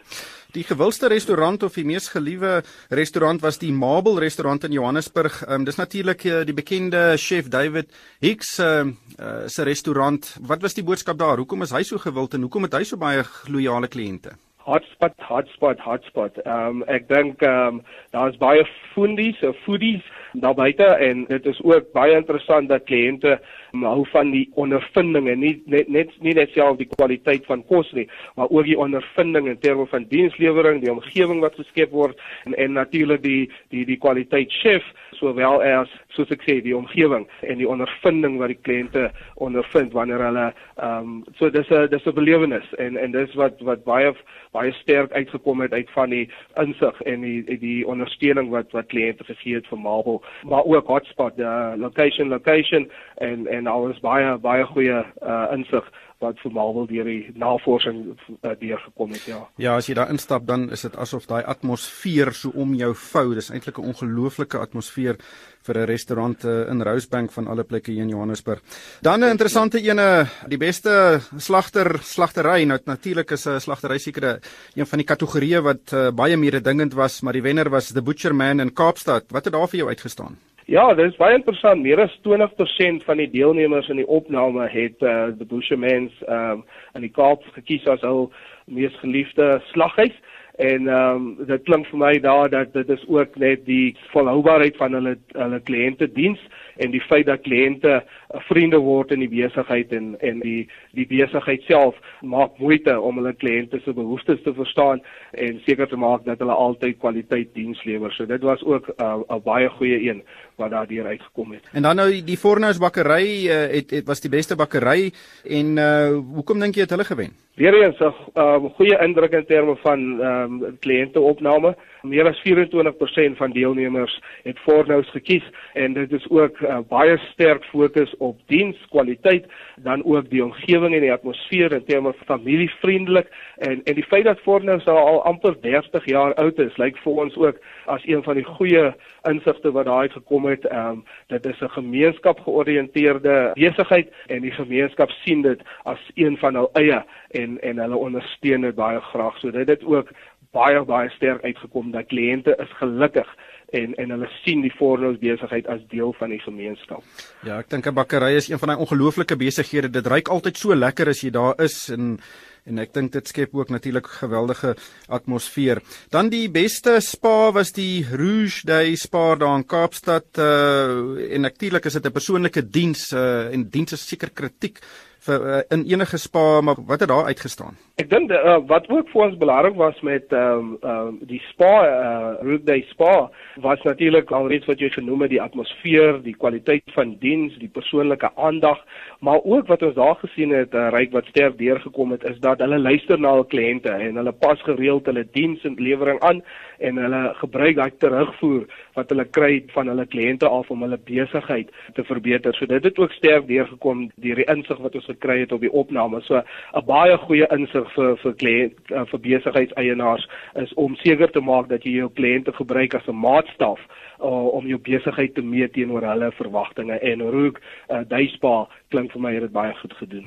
Die 0.56 0.64
gewildste 0.66 1.12
restaurant 1.12 1.62
of 1.62 1.76
die 1.78 1.84
mees 1.86 2.08
geliewe 2.10 2.64
restaurant 2.90 3.44
was 3.46 3.60
die 3.62 3.70
Marble 3.70 4.18
restaurant 4.18 4.64
in 4.66 4.74
Johannesburg. 4.74 5.44
Um, 5.46 5.62
dis 5.62 5.78
natuurlik 5.78 6.26
uh, 6.26 6.40
die 6.42 6.56
bekende 6.58 7.20
chef 7.22 7.52
David 7.54 7.94
Hicks 8.18 8.56
uh, 8.58 8.88
uh, 9.22 9.46
se 9.46 9.64
restaurant. 9.64 10.32
Wat 10.42 10.66
was 10.66 10.74
die 10.74 10.84
boodskap 10.84 11.20
daar? 11.22 11.38
Hoekom 11.38 11.62
is 11.62 11.74
hy 11.76 11.84
so 11.86 12.02
gewild 12.02 12.34
en 12.34 12.48
hoekom 12.48 12.66
het 12.66 12.80
hy 12.80 12.82
so 12.90 12.98
baie 12.98 13.22
loyale 13.46 13.92
kliënte? 13.94 14.34
Hotspot, 14.66 15.14
hotspot, 15.30 15.86
hotspot. 15.86 16.42
Ehm 16.42 16.82
um, 16.82 16.84
ek 16.90 17.06
dink 17.14 17.46
ehm 17.46 17.78
um, 17.78 17.84
daar's 18.18 18.42
baie 18.42 18.66
foodies, 18.96 19.38
so 19.44 19.54
foodies 19.68 20.02
daar 20.34 20.54
buite 20.54 20.84
en 20.84 21.26
dit 21.28 21.46
is 21.46 21.62
ook 21.64 21.92
baie 21.94 22.16
interessant 22.16 22.70
dat 22.70 22.84
kliënte 22.84 23.40
hou 23.72 24.06
van 24.12 24.32
die 24.32 24.50
ondervindinge 24.54 25.36
nie 25.36 25.56
net 25.66 25.90
net 25.90 26.14
nie 26.22 26.34
net 26.34 26.54
self 26.54 26.78
die 26.78 26.90
kwaliteit 26.90 27.46
van 27.46 27.64
kos 27.66 27.92
nie 27.98 28.08
maar 28.36 28.50
ook 28.50 28.66
die 28.66 28.78
ondervinding 28.78 29.48
in 29.48 29.60
terme 29.60 29.86
van 29.90 30.06
dienslewering 30.10 30.82
die 30.84 30.92
omgewing 30.92 31.42
wat 31.42 31.56
geskep 31.56 31.92
word 31.92 32.18
en 32.46 32.56
en 32.58 32.74
natuurlik 32.74 33.22
die 33.24 33.52
die 33.70 33.86
die 33.86 33.98
kwaliteit 33.98 34.52
chef 34.62 34.86
sowel 35.20 35.62
as 35.66 35.90
soos 36.16 36.32
ek 36.34 36.44
sê 36.48 36.60
die 36.64 36.76
omgewing 36.78 37.28
en 37.42 37.58
die 37.62 37.68
ondervinding 37.70 38.38
wat 38.42 38.54
die 38.54 38.62
kliënte 38.68 39.10
ondervind 39.36 39.94
wanneer 39.94 40.24
hulle 40.30 40.48
ehm 40.80 41.10
um, 41.10 41.24
so 41.38 41.50
dis 41.50 41.70
'n 41.72 41.90
dis 41.90 42.06
'n 42.06 42.14
belewenis 42.14 42.68
en 42.78 42.98
en 42.98 43.12
dis 43.12 43.34
wat 43.36 43.60
wat 43.62 43.84
baie 43.84 44.14
baie 44.52 44.72
sterk 44.82 45.12
uitgekom 45.12 45.62
het 45.62 45.74
uit 45.74 45.90
van 45.92 46.10
die 46.10 46.30
insig 46.56 47.02
en 47.02 47.22
die 47.22 47.60
die 47.60 47.88
ondersteuning 47.88 48.50
wat 48.50 48.72
wat 48.72 48.88
kliënte 48.94 49.24
gegee 49.24 49.56
het 49.56 49.68
vir 49.68 49.80
Marble 49.80 50.19
maar 50.44 50.64
ook 50.64 50.88
hotspot 50.88 51.40
uh, 51.40 51.72
location 51.76 52.28
location 52.28 52.92
en 53.16 53.48
en 53.48 53.68
al 53.68 53.88
is 53.88 54.00
baie 54.00 54.38
baie 54.38 54.66
goeie 54.66 55.06
uh, 55.24 55.48
insig 55.52 55.92
wat 56.20 56.40
vir 56.44 56.52
Marvel 56.52 56.88
deur 56.90 57.08
die 57.08 57.32
navorsing 57.40 58.00
uh, 58.12 58.52
deurgekom 58.60 59.14
het 59.16 59.28
ja. 59.30 59.40
Ja, 59.62 59.76
as 59.80 59.88
jy 59.88 59.96
daar 59.96 60.12
instap 60.12 60.48
dan 60.48 60.68
is 60.76 60.84
dit 60.84 60.96
asof 61.00 61.28
daai 61.30 61.44
atmosfeer 61.44 62.34
so 62.36 62.52
om 62.60 62.74
jou 62.76 62.92
vou. 62.96 63.34
Dis 63.36 63.50
eintlik 63.50 63.80
'n 63.80 63.94
ongelooflike 63.94 64.60
atmosfeer 64.60 65.18
vir 65.64 65.78
'n 65.78 65.88
restaurant 65.88 66.44
uh, 66.44 66.68
in 66.72 66.84
Rosebank 66.84 67.32
van 67.32 67.48
alle 67.48 67.64
plekke 67.64 67.92
hier 67.92 68.04
in 68.04 68.10
Johannesburg. 68.10 68.62
Dan 69.02 69.24
'n 69.24 69.32
interessante 69.32 69.80
ene, 69.80 70.28
die 70.48 70.58
beste 70.58 71.22
slagter 71.38 72.00
slagtery. 72.04 72.64
Nou 72.64 72.80
natuurlik 72.86 73.32
is 73.32 73.48
'n 73.48 73.60
slagtery 73.60 73.98
seker 73.98 74.40
een 74.76 74.86
van 74.86 74.98
die 74.98 75.08
kategorieë 75.08 75.62
wat 75.62 75.94
uh, 75.94 76.12
baie 76.12 76.38
mededingend 76.38 76.94
was, 76.94 77.22
maar 77.22 77.34
die 77.34 77.42
wenner 77.42 77.70
was 77.70 77.92
The 77.94 78.02
Butcher 78.02 78.36
Man 78.36 78.60
in 78.60 78.74
Kaapstad. 78.74 79.32
Wat 79.32 79.46
het 79.46 79.54
daar 79.54 79.68
vir 79.68 79.78
jou 79.78 79.90
uitgestaan? 79.90 80.49
Ja, 80.70 80.94
dit 80.94 81.08
is 81.10 81.16
baie 81.18 81.34
interessant. 81.34 81.82
Meer 81.82 81.98
as 82.04 82.12
20% 82.22 83.02
van 83.02 83.18
die 83.18 83.30
deelnemers 83.32 83.88
in 83.90 83.98
die 83.98 84.06
opname 84.06 84.68
het 84.70 85.02
uh, 85.02 85.32
the 85.40 85.48
Bushermans 85.50 86.14
um 86.30 86.62
in 86.94 87.08
die 87.08 87.10
Kaap 87.10 87.42
gekies 87.56 87.88
as 87.90 88.04
hul 88.06 88.28
mees 88.70 88.94
geliefde 89.02 89.56
slaghuis 89.72 90.14
en 90.60 90.88
ehm 90.88 91.16
um, 91.16 91.28
dit 91.48 91.62
klink 91.64 91.88
vir 91.88 92.00
my 92.00 92.12
daar 92.20 92.50
dat 92.52 92.74
dit 92.74 92.90
is 92.90 93.04
ook 93.08 93.38
net 93.40 93.62
die 93.66 93.96
volhoubaarheid 94.12 94.76
van 94.78 94.98
hulle 94.98 95.14
hulle 95.32 95.60
kliënte 95.70 96.10
diens 96.12 96.42
en 96.84 96.92
die 96.92 97.02
feit 97.02 97.30
dat 97.30 97.46
kliënte 97.46 97.94
uh, 97.96 98.42
vriende 98.50 98.82
word 98.84 99.14
in 99.16 99.24
die 99.24 99.32
besigheid 99.32 99.94
en 99.96 100.10
en 100.20 100.42
die 100.44 100.68
die 101.00 101.06
besigheid 101.08 101.64
self 101.70 101.96
maak 102.22 102.60
moeite 102.60 102.98
om 103.00 103.22
hulle 103.22 103.34
kliënte 103.40 103.80
se 103.86 103.96
behoeftes 103.96 104.44
te 104.44 104.54
verstaan 104.54 105.00
en 105.32 105.62
seker 105.64 105.88
te 105.88 106.02
maak 106.04 106.28
dat 106.28 106.44
hulle 106.44 106.60
altyd 106.68 107.00
kwaliteit 107.00 107.56
diens 107.56 107.84
lewer. 107.88 108.12
So 108.12 108.26
dit 108.26 108.44
was 108.44 108.64
ook 108.64 108.92
uh, 108.98 109.16
'n 109.16 109.36
uh, 109.36 109.44
baie 109.44 109.70
goeie 109.70 110.10
een 110.10 110.24
wat 110.60 110.72
daardeur 110.76 111.06
uitgekom 111.06 111.52
het. 111.58 111.70
En 111.74 111.82
dan 111.88 111.96
nou 111.96 112.10
die 112.26 112.38
Fornous 112.38 112.78
bakkery 112.78 113.48
uh, 113.48 113.62
het 113.76 113.92
het 113.96 114.08
was 114.08 114.22
die 114.22 114.32
beste 114.32 114.56
bakkery 114.60 115.12
en 115.44 115.78
uh, 115.78 116.18
hoekom 116.36 116.60
dink 116.60 116.76
jy 116.76 116.88
het 116.88 116.98
hulle 116.98 117.08
gewen? 117.08 117.36
Weereens 117.60 118.00
'n 118.00 118.04
uh, 118.04 118.54
um, 118.54 118.70
goeie 118.70 118.98
indruk 119.04 119.32
in 119.32 119.46
terme 119.46 119.76
van 119.76 120.22
ehm 120.22 120.64
um, 120.64 120.78
kliënteopname. 120.80 121.76
Meer 122.02 122.28
as 122.28 122.40
24% 122.40 123.36
van 123.36 123.52
deelnemers 123.52 124.22
het 124.44 124.60
Fornous 124.60 125.10
gekies 125.10 125.44
en 125.74 125.94
dit 125.94 126.12
is 126.12 126.30
ook 126.30 126.60
uh, 126.60 126.78
baie 126.88 127.18
sterk 127.18 127.64
fokus 127.64 128.16
op 128.18 128.38
dienskwaliteit, 128.48 129.46
dan 129.76 130.06
ook 130.06 130.30
die 130.30 130.44
omgewing 130.44 130.96
en 130.96 131.02
die 131.02 131.12
atmosfeer 131.12 131.72
in 131.72 131.84
terme 131.86 132.14
van 132.14 132.26
familievriendelik 132.26 133.28
en 133.58 133.84
en 133.84 133.94
die 133.94 134.08
feit 134.08 134.24
dat 134.24 134.40
Fornous 134.40 134.86
al 134.86 135.24
amper 135.24 135.62
30 135.62 136.06
jaar 136.06 136.34
oud 136.34 136.60
is, 136.60 136.78
lyk 136.78 136.98
vir 136.98 137.12
ons 137.12 137.36
ook 137.36 137.58
as 137.86 138.08
een 138.08 138.24
van 138.24 138.36
die 138.36 138.46
goeie 138.46 138.94
insigte 139.28 139.72
wat 139.72 139.86
daai 139.86 140.10
gekom 140.10 140.46
het. 140.46 140.66
Ehm 140.66 140.90
um, 140.90 141.04
dit 141.28 141.46
is 141.46 141.60
'n 141.62 141.70
gemeenskap 141.70 142.40
georiënteerde 142.40 143.52
besigheid 143.54 144.14
en 144.28 144.42
die 144.42 144.52
gemeenskap 144.52 145.10
sien 145.10 145.42
dit 145.42 145.62
as 145.84 146.12
een 146.14 146.38
van 146.38 146.56
hul 146.56 146.70
eie 146.74 147.04
en 147.32 147.62
en 147.62 147.78
hulle 147.78 147.96
ondersteun 147.96 148.62
dit 148.62 148.76
baie 148.76 149.02
graag. 149.02 149.38
So 149.38 149.52
dit 149.52 149.68
het 149.68 149.84
ook 149.84 150.10
baie 150.52 150.84
baie 150.84 151.10
sterk 151.10 151.44
uitgekom 151.44 151.92
dat 151.92 152.06
kliënte 152.06 152.56
is 152.58 152.72
gelukkig 152.78 153.36
en 153.72 153.96
en 153.96 154.12
hulle 154.16 154.30
sien 154.44 154.62
die 154.62 154.74
Fornos 154.74 155.18
besigheid 155.22 155.68
as 155.68 155.82
deel 155.92 156.14
van 156.20 156.34
die 156.34 156.42
gemeenskap. 156.44 157.04
Ja, 157.46 157.60
ek 157.60 157.70
dink 157.70 157.88
'n 157.88 157.94
bakkery 157.94 158.36
is 158.36 158.50
een 158.50 158.60
van 158.60 158.70
daai 158.70 158.82
ongelooflike 158.82 159.36
besighede. 159.36 159.90
Dit 159.90 160.08
ruik 160.08 160.28
altyd 160.28 160.58
so 160.58 160.76
lekker 160.76 161.10
as 161.10 161.22
jy 161.22 161.30
daar 161.30 161.56
is 161.62 161.90
en 161.90 162.20
en 162.66 162.80
ek 162.80 162.94
dink 162.94 163.12
dit 163.12 163.28
skep 163.28 163.56
ook 163.56 163.70
natuurlik 163.70 164.08
geweldige 164.08 164.76
atmosfeer. 165.08 165.82
Dan 166.10 166.30
die 166.30 166.50
beste 166.50 167.00
spa 167.02 167.52
was 167.52 167.72
die 167.72 168.06
Rouge 168.12 168.66
Day 168.66 168.96
Spa 168.96 169.36
daar 169.36 169.58
in 169.58 169.66
Kaapstad 169.66 170.38
uh 170.38 171.34
en 171.34 171.42
natuurlik 171.42 171.86
is 171.86 171.94
dit 171.94 172.06
'n 172.06 172.12
persoonlike 172.12 172.70
diens 172.70 173.12
uh 173.14 173.54
en 173.54 173.70
diens 173.70 173.94
is 173.94 174.08
seker 174.08 174.30
kritiek 174.30 174.80
vir 175.26 175.46
uh, 175.46 175.62
in 175.76 175.84
enige 175.90 176.18
spa 176.18 176.62
maar 176.62 176.76
wat 176.88 177.00
het 177.00 177.10
daar 177.10 177.26
uitgestaan? 177.26 177.78
Ek 178.00 178.10
dink 178.10 178.32
uh, 178.32 178.58
wat 178.68 178.88
ook 178.90 179.10
vir 179.12 179.22
ons 179.26 179.38
belangrik 179.38 179.76
was 179.76 180.00
met 180.08 180.32
ehm 180.32 180.60
um, 180.60 180.92
um, 180.92 181.18
die 181.28 181.42
spa 181.50 181.74
uh 181.88 182.46
Root 182.46 182.66
Day 182.66 182.86
Spa 182.90 183.30
was 183.60 183.82
natuurlik 183.84 184.32
alreeds 184.32 184.68
wat 184.72 184.80
jy 184.80 184.90
genoem 184.94 185.26
het 185.26 185.34
die 185.34 185.42
atmosfeer, 185.42 186.22
die 186.24 186.36
kwaliteit 186.36 186.88
van 186.96 187.18
diens, 187.20 187.58
die 187.60 187.72
persoonlike 187.72 188.32
aandag, 188.36 188.80
maar 189.20 189.44
ook 189.44 189.68
wat 189.68 189.84
ons 189.84 189.96
daar 189.96 190.16
gesien 190.24 190.56
het 190.56 190.74
uh, 190.74 190.88
ryk 190.96 191.12
wat 191.12 191.28
sterk 191.34 191.58
deurgekom 191.60 192.16
het 192.16 192.24
is 192.24 192.40
dat 192.40 192.64
hulle 192.64 192.80
luister 192.80 193.20
na 193.20 193.36
hul 193.36 193.48
kliënte 193.52 193.92
en 193.92 194.22
hulle 194.22 194.36
pas 194.46 194.62
gereeld 194.64 195.06
hulle 195.12 195.28
diens 195.36 195.64
en 195.68 195.76
lewering 195.80 196.20
aan 196.24 196.44
en 196.80 196.98
hulle 196.98 197.22
gebruik 197.42 197.76
daai 197.76 197.92
terugvoer 198.02 198.66
wat 198.98 199.10
hulle 199.14 199.26
kry 199.38 199.52
van 199.74 199.92
hulle 199.92 200.06
kliënte 200.06 200.48
af 200.48 200.72
om 200.72 200.84
hulle 200.86 201.00
besigheid 201.06 201.72
te 201.96 202.04
verbeter. 202.04 202.56
So 202.56 202.66
dit 202.66 202.84
het 202.84 203.00
ook 203.00 203.16
sterk 203.18 203.48
deurgekom 203.48 204.08
deur 204.16 204.42
die 204.42 204.48
insig 204.54 204.82
wat 204.84 204.96
ons 204.96 205.10
gekry 205.12 205.40
het 205.44 205.56
op 205.56 205.62
die 205.66 205.74
opname. 205.84 206.22
So 206.22 206.42
'n 206.42 206.86
baie 206.86 207.18
goeie 207.18 207.48
insig 207.58 207.94
vir 207.96 208.18
vir 208.24 208.34
kliënt 208.34 208.92
uh, 208.92 209.06
vir 209.06 209.20
besigheidseienaars 209.20 210.28
is 210.56 210.74
om 210.74 210.96
seker 210.96 211.32
te 211.32 211.42
maak 211.42 211.70
dat 211.70 211.84
jy 211.84 212.00
jou 212.00 212.10
kliënte 212.10 212.52
gebruik 212.54 212.94
as 212.94 213.08
'n 213.08 213.16
maatstaf 213.16 213.80
uh, 214.22 214.48
om 214.58 214.68
jou 214.68 214.80
besigheid 214.84 215.34
te 215.36 215.42
meet 215.42 215.74
teenoor 215.74 216.06
hulle 216.08 216.32
verwagtinge 216.38 217.00
en 217.00 217.22
Rook 217.22 217.60
uh, 217.90 218.04
Duispa 218.10 218.68
klink 218.90 219.14
vir 219.14 219.22
my 219.22 219.34
het 219.36 219.46
dit 219.46 219.54
baie 219.54 219.74
goed 219.82 219.94
gedoen. 220.00 220.26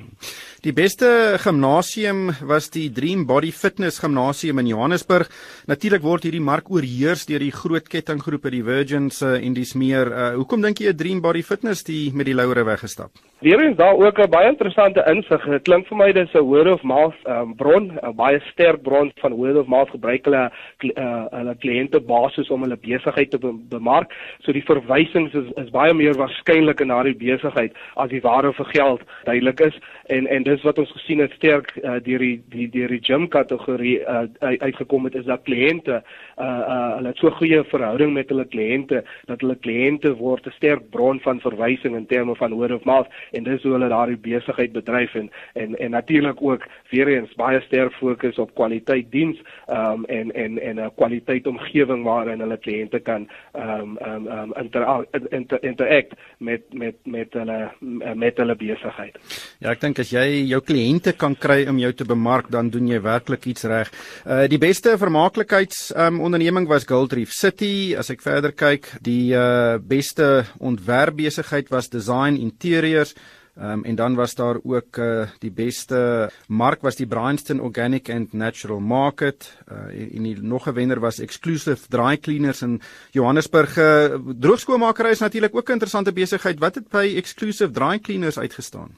Die 0.63 0.75
beste 0.75 1.09
gimnasium 1.43 2.31
was 2.47 2.71
die 2.71 2.89
Dream 2.95 3.25
Body 3.27 3.51
Fitness 3.51 3.99
Gimnasium 3.99 4.61
in 4.63 4.71
Johannesburg. 4.71 5.31
Natuurlik 5.67 6.05
word 6.07 6.29
hierdie 6.29 6.43
mark 6.43 6.71
oorheers 6.71 7.27
deur 7.27 7.43
die 7.43 7.51
groot 7.55 7.89
kettinggroepe 7.91 8.53
die 8.55 8.63
Virgins 8.63 9.23
uh, 9.23 9.35
en 9.35 9.57
dis 9.59 9.75
meer. 9.75 10.13
Uh, 10.13 10.31
hoekom 10.39 10.63
dink 10.63 10.79
jy 10.79 10.93
'n 10.93 10.97
Dream 10.97 11.21
Body 11.21 11.43
Fitness 11.43 11.83
die 11.85 12.13
met 12.15 12.27
die 12.27 12.39
laure 12.39 12.65
weggestap? 12.65 13.11
Weerens 13.43 13.77
daar 13.77 13.99
ook 13.99 14.19
'n 14.19 14.31
baie 14.31 14.49
interessante 14.49 15.03
insig. 15.11 15.43
Dit 15.45 15.65
klink 15.65 15.89
vir 15.89 15.99
my 15.99 16.13
dis 16.13 16.31
'n 16.35 16.47
word 16.47 16.71
of 16.71 16.83
mouth 16.83 17.19
um, 17.27 17.55
bron, 17.57 17.99
'n 17.99 18.15
baie 18.15 18.41
sterk 18.53 18.83
bron 18.83 19.11
van 19.21 19.35
word 19.35 19.57
of 19.57 19.67
mouth 19.67 19.91
gebruik 19.91 20.25
hulle 20.25 20.51
uh, 20.97 21.27
hulle 21.31 21.55
kliënte 21.59 22.01
basis 22.01 22.51
om 22.51 22.63
hulle 22.63 22.77
besigheid 22.77 23.31
te 23.31 23.39
bemark. 23.83 24.15
So 24.47 24.55
die 24.55 24.65
verwysings 24.67 25.35
is 25.35 25.51
is 25.57 25.71
baie 25.75 25.95
meer 25.95 26.17
waarskynlik 26.19 26.81
in 26.81 26.93
daardie 26.95 27.17
besigheid 27.19 27.75
as 27.97 28.11
die 28.11 28.23
ware 28.23 28.53
vir 28.57 28.71
geld 28.73 29.03
duidelik 29.27 29.61
is 29.69 29.79
en 30.15 30.27
en 30.27 30.47
dis 30.47 30.63
wat 30.67 30.79
ons 30.79 30.93
gesien 30.97 31.23
het 31.25 31.35
sterk 31.39 31.73
uh, 31.83 31.99
deur 32.05 32.23
die 32.23 32.37
die 32.55 32.69
deur 32.71 32.93
die 32.95 33.03
gym 33.03 33.29
kategorie 33.29 33.99
uh, 34.01 34.27
uitgekom 34.41 35.09
het 35.09 35.19
is 35.19 35.27
dat 35.27 35.45
kliënte 35.49 36.03
uh, 36.43 36.63
uh, 36.75 36.95
hulle 36.97 37.13
het 37.13 37.23
so 37.23 37.31
goeie 37.31 37.63
verhouding 37.71 38.13
met 38.13 38.29
hulle 38.33 38.47
kliënte 38.55 39.03
dat 39.31 39.41
hulle 39.45 39.57
kliënte 39.67 40.15
word 40.19 40.47
'n 40.47 40.57
sterk 40.59 40.91
bron 40.91 41.21
van 41.21 41.41
verwysing 41.41 41.97
in 41.97 42.07
terme 42.07 42.35
van 42.37 42.55
word 42.59 42.73
of 42.73 42.85
mouth 42.85 43.09
en 43.33 43.45
dis 43.45 43.63
hoe 43.63 43.73
hulle 43.73 43.89
daardie 43.89 44.17
besigheid 44.17 44.73
bedryf 44.73 45.15
en 45.15 45.31
en 45.55 45.77
en 45.79 45.91
natuurlik 45.91 46.43
ook 46.43 46.67
weer 46.91 47.09
eens 47.09 47.35
baie 47.35 47.61
sterk 47.61 47.93
fokus 47.93 48.39
op 48.39 48.55
kwaliteit 48.55 49.11
diens 49.11 49.39
um, 49.69 50.05
en 50.05 50.33
en 50.33 50.59
en 50.59 50.77
'n 50.81 50.95
kwaliteit 50.95 51.47
omgewing 51.47 52.05
waarin 52.05 52.41
hulle 52.41 52.59
kliënte 52.59 53.01
kan 53.01 53.29
um 53.55 53.99
um, 54.07 54.27
um 54.27 54.53
inter, 54.57 55.07
inter, 55.31 55.59
interact 55.65 56.13
met 56.39 56.63
met 56.73 56.95
met 57.05 57.33
hulle 57.33 57.71
met 58.15 58.37
hulle 58.37 58.57
besigheid. 58.57 59.19
Ja, 59.59 59.71
ek 59.71 59.81
dink 59.81 59.99
as 59.99 60.11
jy 60.11 60.45
jou 60.51 60.61
kliënte 60.61 61.17
kan 61.17 61.37
kry 61.39 61.67
om 61.69 61.79
jou 61.79 61.93
te 61.93 62.05
bemark, 62.05 62.51
dan 62.51 62.71
doen 62.71 62.89
jy 62.89 63.01
werklik 63.01 63.47
iets 63.47 63.65
reg. 63.65 63.91
Uh 64.27 64.49
die 64.49 64.59
beste 64.59 64.97
vermaaklikheids 64.99 65.93
um 65.97 66.21
onderneming 66.33 66.67
was 66.67 66.87
Gold 66.89 67.13
Reef 67.13 67.29
City. 67.37 67.93
As 67.93 68.09
ek 68.09 68.23
verder 68.25 68.55
kyk, 68.57 68.87
die 69.05 69.35
uh 69.37 69.77
beste 69.77 70.47
ontwerpbesigheid 70.65 71.69
was 71.69 71.91
Design 71.93 72.39
Interiors. 72.41 73.13
Um, 73.61 73.85
en 73.85 73.95
dan 73.95 74.15
was 74.15 74.35
daar 74.35 74.57
ook 74.63 74.97
uh, 74.97 75.27
die 75.39 75.53
beste 75.53 76.31
mark 76.49 76.81
was 76.81 76.97
die 76.97 77.07
Bryanston 77.07 77.61
Organic 77.61 78.09
and 78.11 78.33
Natural 78.33 78.81
Market 78.81 79.65
uh, 79.69 80.15
en 80.17 80.23
die 80.23 80.37
nog 80.41 80.67
'n 80.67 80.75
wenner 80.75 81.01
was 81.01 81.21
Exclusive 81.21 81.89
Dry 81.89 82.17
Cleaners 82.17 82.63
in 82.63 82.81
Johannesburg. 83.11 83.77
Uh, 83.77 84.17
droogskoonmakery 84.41 85.11
is 85.11 85.21
natuurlik 85.21 85.57
ook 85.57 85.69
'n 85.69 85.73
interessante 85.73 86.13
besigheid. 86.13 86.59
Wat 86.59 86.75
het 86.75 86.89
by 86.89 87.13
Exclusive 87.17 87.71
Dry 87.71 87.99
Cleaners 87.99 88.39
uitgestaan? 88.39 88.89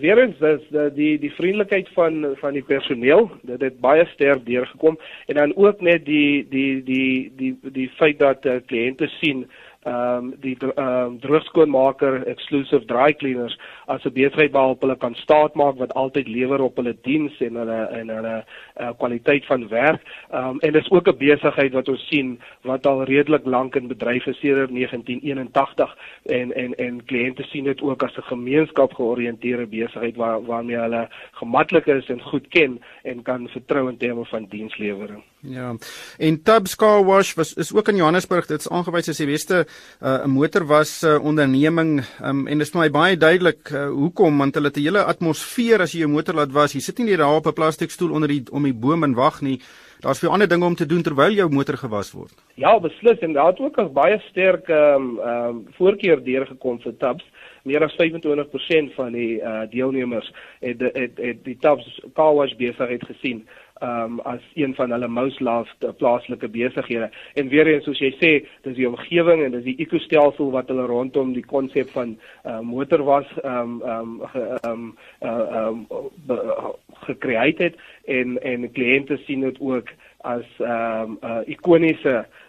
Weerens 0.00 0.40
is 0.40 0.68
die 0.70 0.92
die, 0.94 1.18
die 1.18 1.32
vriendelikheid 1.34 1.88
van 1.94 2.36
van 2.36 2.52
die 2.52 2.62
personeel, 2.62 3.30
dit 3.42 3.60
het 3.60 3.80
baie 3.80 4.06
sterk 4.06 4.46
deurgekom 4.46 4.98
en 5.26 5.34
dan 5.34 5.56
ook 5.56 5.80
net 5.80 6.04
die 6.04 6.46
die 6.48 6.82
die 6.82 7.32
die 7.36 7.58
die, 7.60 7.70
die 7.72 7.90
feit 7.96 8.18
dat 8.18 8.46
uh, 8.46 8.52
kliënte 8.66 9.06
sien 9.06 9.50
ehm 9.86 10.24
um, 10.24 10.34
die 10.40 10.56
ehm 10.58 10.78
um, 10.82 11.18
droogskoonmaker 11.20 12.24
exclusive 12.26 12.84
dry 12.90 13.12
cleaners 13.14 13.58
as 13.86 14.04
'n 14.04 14.12
besigheid 14.12 14.52
waarop 14.52 14.80
hulle 14.80 14.96
kan 14.96 15.14
staatmaak 15.14 15.76
wat 15.78 15.94
altyd 15.94 16.28
lewer 16.28 16.60
op 16.60 16.76
hulle 16.76 16.96
diens 17.02 17.40
en 17.40 17.54
hulle 17.54 17.80
en 18.00 18.08
hulle 18.08 18.44
uh, 18.80 18.90
kwaliteit 18.98 19.46
van 19.46 19.68
werk. 19.68 20.02
Ehm 20.30 20.48
um, 20.48 20.58
en 20.60 20.72
dis 20.72 20.90
ook 20.90 21.08
'n 21.08 21.18
besigheid 21.18 21.72
wat 21.72 21.88
ons 21.88 22.06
sien 22.08 22.40
wat 22.62 22.86
al 22.86 23.04
redelik 23.04 23.44
lank 23.44 23.76
in 23.76 23.88
bedryf 23.88 24.26
is 24.26 24.38
sedert 24.38 24.70
1981 24.70 25.96
en 26.24 26.52
en 26.54 26.74
en 26.74 27.04
kliënte 27.04 27.42
sien 27.42 27.64
dit 27.64 27.82
ook 27.82 28.02
as 28.02 28.16
'n 28.16 28.22
gemeenskap 28.22 28.94
georiënteerde 28.94 29.66
besigheid 29.66 30.16
waar 30.16 30.44
waarmee 30.44 30.76
hulle 30.76 31.08
gemaklik 31.32 31.86
is 31.86 32.08
en 32.08 32.20
goed 32.20 32.48
ken 32.48 32.80
en 33.02 33.22
kan 33.22 33.48
vertrou 33.48 33.88
in 33.88 33.96
terme 33.96 34.24
van 34.24 34.46
dienslewering. 34.48 35.22
Ja. 35.48 35.74
En 36.18 36.42
Tubbs 36.42 36.74
Car 36.76 37.04
Wash 37.04 37.34
was 37.34 37.54
is 37.54 37.74
ook 37.74 37.88
in 37.88 37.96
Johannesburg. 37.96 38.46
Dit 38.46 38.60
is 38.60 38.68
aangewys 38.68 39.08
as 39.08 39.20
die 39.22 39.26
beste 39.26 39.62
uh, 39.64 40.08
'n 40.08 40.28
uh, 40.28 40.32
motorwas 40.34 41.02
uh, 41.02 41.22
onderneming 41.22 42.02
um, 42.22 42.46
en 42.46 42.58
dit 42.58 42.66
is 42.66 42.72
vir 42.74 42.80
my 42.80 42.90
baie 42.90 43.16
duidelik 43.16 43.70
uh, 43.70 43.88
hoekom 43.88 44.38
want 44.38 44.54
hulle 44.54 44.66
het 44.66 44.76
'n 44.76 44.82
hele 44.82 45.04
atmosfeer 45.04 45.80
as 45.80 45.92
jy 45.92 45.98
jou 45.98 46.10
motor 46.10 46.34
laat 46.34 46.52
was. 46.52 46.72
Jy 46.72 46.80
sit 46.80 46.98
nie 46.98 47.10
net 47.10 47.18
daar 47.18 47.36
op 47.36 47.46
'n 47.46 47.52
plastiekstoel 47.52 48.12
onder 48.12 48.28
die 48.28 48.42
om 48.50 48.62
die 48.62 48.74
boom 48.74 49.04
en 49.04 49.14
wag 49.14 49.40
nie. 49.40 49.60
Daar's 50.00 50.18
vir 50.18 50.30
ander 50.30 50.48
dinge 50.48 50.64
om 50.64 50.74
te 50.74 50.86
doen 50.86 51.02
terwyl 51.02 51.32
jou 51.32 51.48
motor 51.48 51.76
gewas 51.76 52.12
word. 52.12 52.34
Ja, 52.54 52.78
beslis 52.80 53.18
en 53.18 53.32
daar 53.32 53.46
het 53.46 53.60
ook 53.60 53.78
'n 53.78 53.92
baie 53.92 54.18
sterk 54.30 54.68
ehm 54.68 54.94
um, 54.94 55.18
ehm 55.20 55.48
um, 55.48 55.66
voorkeur 55.78 56.24
deurgekom 56.24 56.80
vir 56.80 56.96
Tubbs. 56.96 57.24
Meer 57.62 57.82
as 57.82 57.96
25% 57.96 58.94
van 58.94 59.12
die 59.12 59.40
uh, 59.40 59.62
deelnemers 59.70 60.32
het 60.60 60.80
het, 60.80 60.96
het, 60.96 61.18
het 61.18 61.44
die 61.44 61.56
Tubbs 61.60 62.00
Car 62.14 62.34
Wash 62.34 62.54
besigheid 62.56 63.04
gesien 63.04 63.46
um, 63.82 64.20
as 64.24 64.40
een 64.54 64.74
van 64.74 64.90
hulle 64.90 65.08
most 65.08 65.40
loved 65.40 65.84
uh, 65.84 65.92
plaaslike 65.96 66.48
besighede. 66.48 67.10
En 67.34 67.48
weer 67.48 67.66
eens 67.66 67.84
soos 67.84 68.00
jy 68.00 68.12
sê, 68.20 68.32
dis 68.66 68.78
die 68.78 68.88
omgewing 68.88 69.44
en 69.44 69.56
dis 69.56 69.66
die 69.66 69.76
ekostelsel 69.84 70.50
wat 70.54 70.70
hulle 70.72 70.86
rondom 70.88 71.34
die 71.36 71.44
konsep 71.44 71.90
van 71.96 72.16
uh, 72.44 72.60
motorwas 72.60 73.28
ehm 73.42 73.78
um, 73.82 74.22
ehm 74.32 74.70
um, 74.70 74.88
uh, 75.22 75.66
um, 75.66 75.86
uh, 76.30 76.72
gekreë 77.06 77.52
het 77.58 77.76
en 78.04 78.38
en 78.42 78.70
kliënte 78.72 79.18
sien 79.26 79.44
dit 79.46 79.60
ook 79.60 79.92
as 80.26 80.46
ehm 80.58 81.16
um, 81.16 81.18
uh, 81.22 81.42
ikoniese 81.46 82.16
uh, 82.22 82.44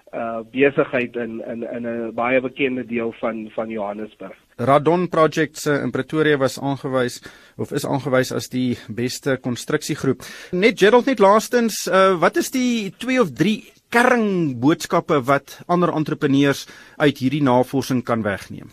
besigheid 0.52 1.16
in 1.16 1.42
in 1.48 1.64
in 1.64 1.86
'n 1.86 2.14
baie 2.16 2.42
bekende 2.42 2.86
deel 2.86 3.14
van 3.20 3.50
van 3.56 3.70
Johannesburg. 3.70 4.36
Radon 4.56 5.10
Projects 5.10 5.66
in 5.66 5.92
Pretoria 5.92 6.38
was 6.38 6.60
aangewys 6.60 7.22
of 7.58 7.72
is 7.72 7.86
aangewys 7.86 8.32
as 8.32 8.50
die 8.50 8.78
beste 8.88 9.38
konstruksiegroep. 9.38 10.24
Net 10.52 10.80
Gerald 10.80 11.06
net 11.06 11.20
laastens, 11.20 11.88
uh, 11.88 12.20
wat 12.20 12.38
is 12.38 12.52
die 12.52 12.94
2 12.98 13.22
of 13.22 13.32
3 13.34 13.72
kernboodskappe 13.90 15.22
wat 15.24 15.60
ander 15.68 15.94
entrepreneurs 15.94 16.68
uit 16.98 17.18
hierdie 17.18 17.44
navorsing 17.44 18.04
kan 18.04 18.24
wegneem? 18.24 18.72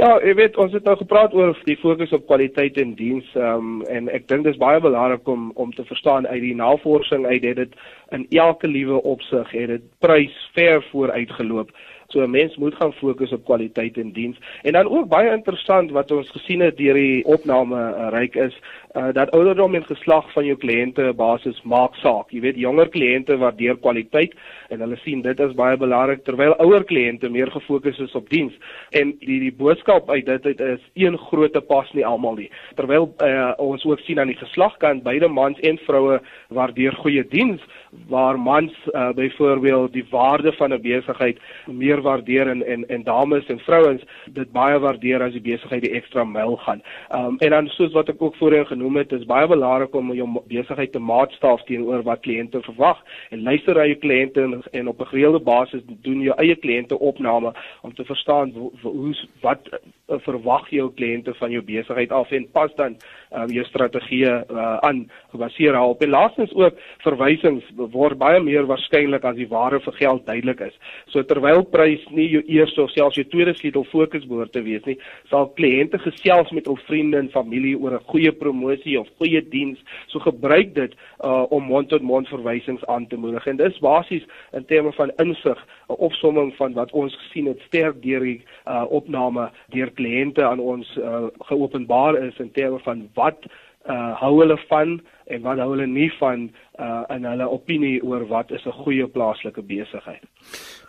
Ja, 0.00 0.14
jy 0.24 0.32
weet 0.32 0.54
ons 0.56 0.72
het 0.72 0.86
nou 0.88 0.94
gepraat 0.96 1.34
oor 1.36 1.50
die 1.66 1.76
fokus 1.76 2.12
op 2.16 2.22
kwaliteit 2.24 2.78
en 2.80 2.94
diens 2.96 3.26
um, 3.36 3.82
en 3.92 4.06
ek 4.08 4.30
dink 4.30 4.46
dis 4.46 4.56
baie 4.56 4.80
belangrik 4.80 5.28
om 5.28 5.50
om 5.60 5.74
te 5.76 5.84
verstaan 5.84 6.24
uit 6.30 6.40
die 6.40 6.54
navorsing 6.56 7.26
uit 7.28 7.44
dit 7.44 7.74
in 8.16 8.24
elke 8.40 8.70
liewe 8.70 9.02
opsig 9.04 9.50
het 9.52 9.68
dit 9.74 9.84
prys 10.00 10.38
ver 10.56 10.80
vooruitgeloop. 10.88 11.74
So 12.08 12.24
'n 12.24 12.30
mens 12.30 12.56
moet 12.56 12.74
gaan 12.74 12.92
fokus 12.92 13.32
op 13.32 13.44
kwaliteit 13.44 13.98
en 14.00 14.12
diens. 14.12 14.38
En 14.62 14.72
dan 14.72 14.88
ook 14.88 15.08
baie 15.08 15.36
interessant 15.36 15.90
wat 15.90 16.10
ons 16.10 16.30
gesien 16.30 16.60
het 16.60 16.76
deur 16.76 16.94
die 16.94 17.24
opname 17.24 17.76
uh, 17.76 18.08
ryk 18.10 18.34
is, 18.34 18.56
uh, 18.94 19.12
dat 19.12 19.30
ouderdom 19.30 19.74
en 19.74 19.84
geslag 19.84 20.32
van 20.32 20.44
jou 20.44 20.56
kliënte 20.58 21.12
basis 21.16 21.58
maak 21.62 21.94
saak. 22.02 22.30
Jy 22.34 22.40
weet 22.44 22.58
jonger 22.60 22.88
kliënte 22.90 23.36
waardeer 23.38 23.78
kwaliteit 23.78 24.34
en 24.70 24.82
hulle 24.84 24.98
sien 25.04 25.22
dit 25.22 25.40
is 25.40 25.54
baie 25.58 25.76
belangrik 25.78 26.24
terwyl 26.26 26.56
ouer 26.62 26.84
kliënte 26.86 27.30
meer 27.30 27.50
gefokus 27.50 27.98
is 28.02 28.14
op 28.18 28.28
diens. 28.30 28.54
En 28.90 29.12
die 29.22 29.40
die 29.46 29.52
boodskap 29.54 30.10
uit 30.10 30.26
dit 30.26 30.46
uit 30.46 30.60
is 30.60 30.86
een 30.94 31.18
groot 31.18 31.58
pas 31.66 31.92
nie 31.94 32.06
almal 32.06 32.38
nie. 32.38 32.50
Terwyl 32.78 33.10
uh, 33.22 33.52
ons 33.58 33.84
ook 33.84 34.02
sien 34.06 34.20
aan 34.20 34.32
die 34.32 34.38
geslagkant 34.40 35.04
beide 35.06 35.28
mans 35.28 35.58
en 35.60 35.78
vroue 35.86 36.20
waardeer 36.48 36.96
goeie 37.02 37.24
diens 37.30 37.62
waar 38.08 38.38
mans 38.38 38.74
uh, 38.92 39.10
byvoorbeeld 39.14 39.92
die 39.92 40.06
waarde 40.10 40.52
van 40.52 40.72
'n 40.74 40.82
besigheid 40.82 41.38
meer 41.66 42.02
waardeer 42.02 42.48
en 42.48 42.66
en 42.66 42.88
en 42.88 43.02
dames 43.02 43.46
en 43.46 43.58
vrouens 43.58 44.02
dit 44.26 44.52
baie 44.52 44.78
waardeer 44.78 45.22
as 45.22 45.32
die 45.32 45.46
besigheid 45.52 45.82
die 45.82 45.94
ekstra 45.94 46.24
myl 46.24 46.56
gaan. 46.56 46.82
Um 47.14 47.36
en 47.38 47.50
dan 47.50 47.68
soos 47.68 47.92
wat 47.92 48.08
ek 48.08 48.22
ook 48.22 48.36
voorheen 48.36 48.66
genoem 48.80 48.96
het, 48.96 49.12
is 49.12 49.26
baie 49.28 49.46
belangrik 49.46 49.94
om 49.94 50.12
jou 50.16 50.26
besigheid 50.48 50.92
te 50.92 51.00
maatstaaf 51.04 51.62
teenoor 51.68 52.02
wat 52.06 52.22
kliënte 52.24 52.62
verwag 52.64 53.00
en 53.30 53.42
luister 53.44 53.76
na 53.76 53.84
jou 53.84 53.98
kliënte 54.00 54.40
en, 54.40 54.62
en 54.72 54.88
op 54.88 55.00
'n 55.00 55.10
gereelde 55.12 55.40
basis 55.44 55.82
doen 55.86 56.20
jou 56.20 56.34
eie 56.38 56.56
kliënte 56.56 56.98
opname 56.98 57.52
om 57.82 57.94
te 57.94 58.04
verstaan 58.04 58.52
hoe 58.82 59.14
wat 59.42 59.68
uh, 59.68 60.16
verwag 60.24 60.68
jou 60.70 60.90
kliënte 60.94 61.34
van 61.34 61.50
jou 61.50 61.62
besigheid 61.62 62.12
af 62.12 62.30
en 62.30 62.46
pas 62.52 62.74
dan 62.76 62.96
um, 63.32 63.50
jou 63.50 63.64
strategie 63.64 64.24
uh, 64.24 64.76
aan 64.80 65.10
gebaseer 65.30 65.78
op. 65.80 66.02
En 66.02 66.08
laastens 66.08 66.54
ook 66.54 66.74
verwysings 66.98 67.64
word 67.76 68.18
baie 68.18 68.40
meer 68.40 68.66
waarskynlik 68.66 69.24
as 69.24 69.36
die 69.36 69.48
ware 69.48 69.80
vir 69.80 69.92
geld 69.92 70.26
duidelik 70.26 70.60
is. 70.60 70.74
So 71.06 71.22
terwyl 71.22 71.62
prys 71.62 72.04
nie 72.10 72.28
jou 72.30 72.42
eerste 72.46 72.82
of 72.82 72.90
selfs 72.90 73.16
jou 73.16 73.24
tweede 73.24 73.54
sleutel 73.54 73.84
fokus 73.84 74.26
behoort 74.26 74.52
te 74.52 74.62
wees 74.62 74.84
nie, 74.84 74.98
sal 75.28 75.52
kliënte 75.54 75.98
gesels 75.98 76.50
met 76.50 76.66
hul 76.66 76.78
vriende 76.86 77.18
en 77.18 77.30
familie 77.30 77.76
oor 77.78 77.94
'n 77.94 78.04
goeie 78.06 78.32
promosie 78.32 78.69
of 78.98 79.08
goeie 79.18 79.48
diens. 79.48 79.78
So 80.06 80.18
gebruik 80.18 80.74
dit 80.74 80.94
uh, 81.24 81.44
om 81.48 81.62
mond-tot-mond 81.62 82.28
-mond 82.28 82.28
verwysings 82.28 82.86
aan 82.86 83.06
te 83.06 83.16
moedig. 83.16 83.46
En 83.46 83.56
dis 83.56 83.78
basies 83.78 84.26
in 84.52 84.64
terme 84.64 84.92
van 84.92 85.12
insig 85.16 85.66
'n 85.88 85.92
opsomming 85.92 86.54
van 86.56 86.72
wat 86.72 86.90
ons 86.90 87.16
gesien 87.16 87.46
het 87.46 87.60
sterk 87.60 88.02
deur 88.02 88.20
die 88.20 88.42
uh, 88.66 88.84
opname 88.88 89.50
deur 89.68 89.90
kliënte 89.90 90.44
aan 90.44 90.60
ons 90.60 90.96
uh, 90.96 91.26
geopenbaar 91.38 92.14
is 92.16 92.38
in 92.38 92.52
terme 92.52 92.78
van 92.78 93.08
wat 93.14 93.38
uh, 93.88 94.20
hou 94.20 94.38
hulle 94.40 94.58
van 94.68 95.00
en 95.30 95.42
wat 95.46 95.60
hou 95.62 95.70
hulle 95.72 95.86
nie 95.86 96.10
van 96.18 96.48
uh, 96.80 97.04
in 97.14 97.26
hulle 97.28 97.46
opinie 97.48 97.98
oor 98.02 98.26
wat 98.28 98.50
is 98.50 98.66
'n 98.66 98.82
goeie 98.84 99.06
plaaslike 99.06 99.62
besigheid. 99.62 100.22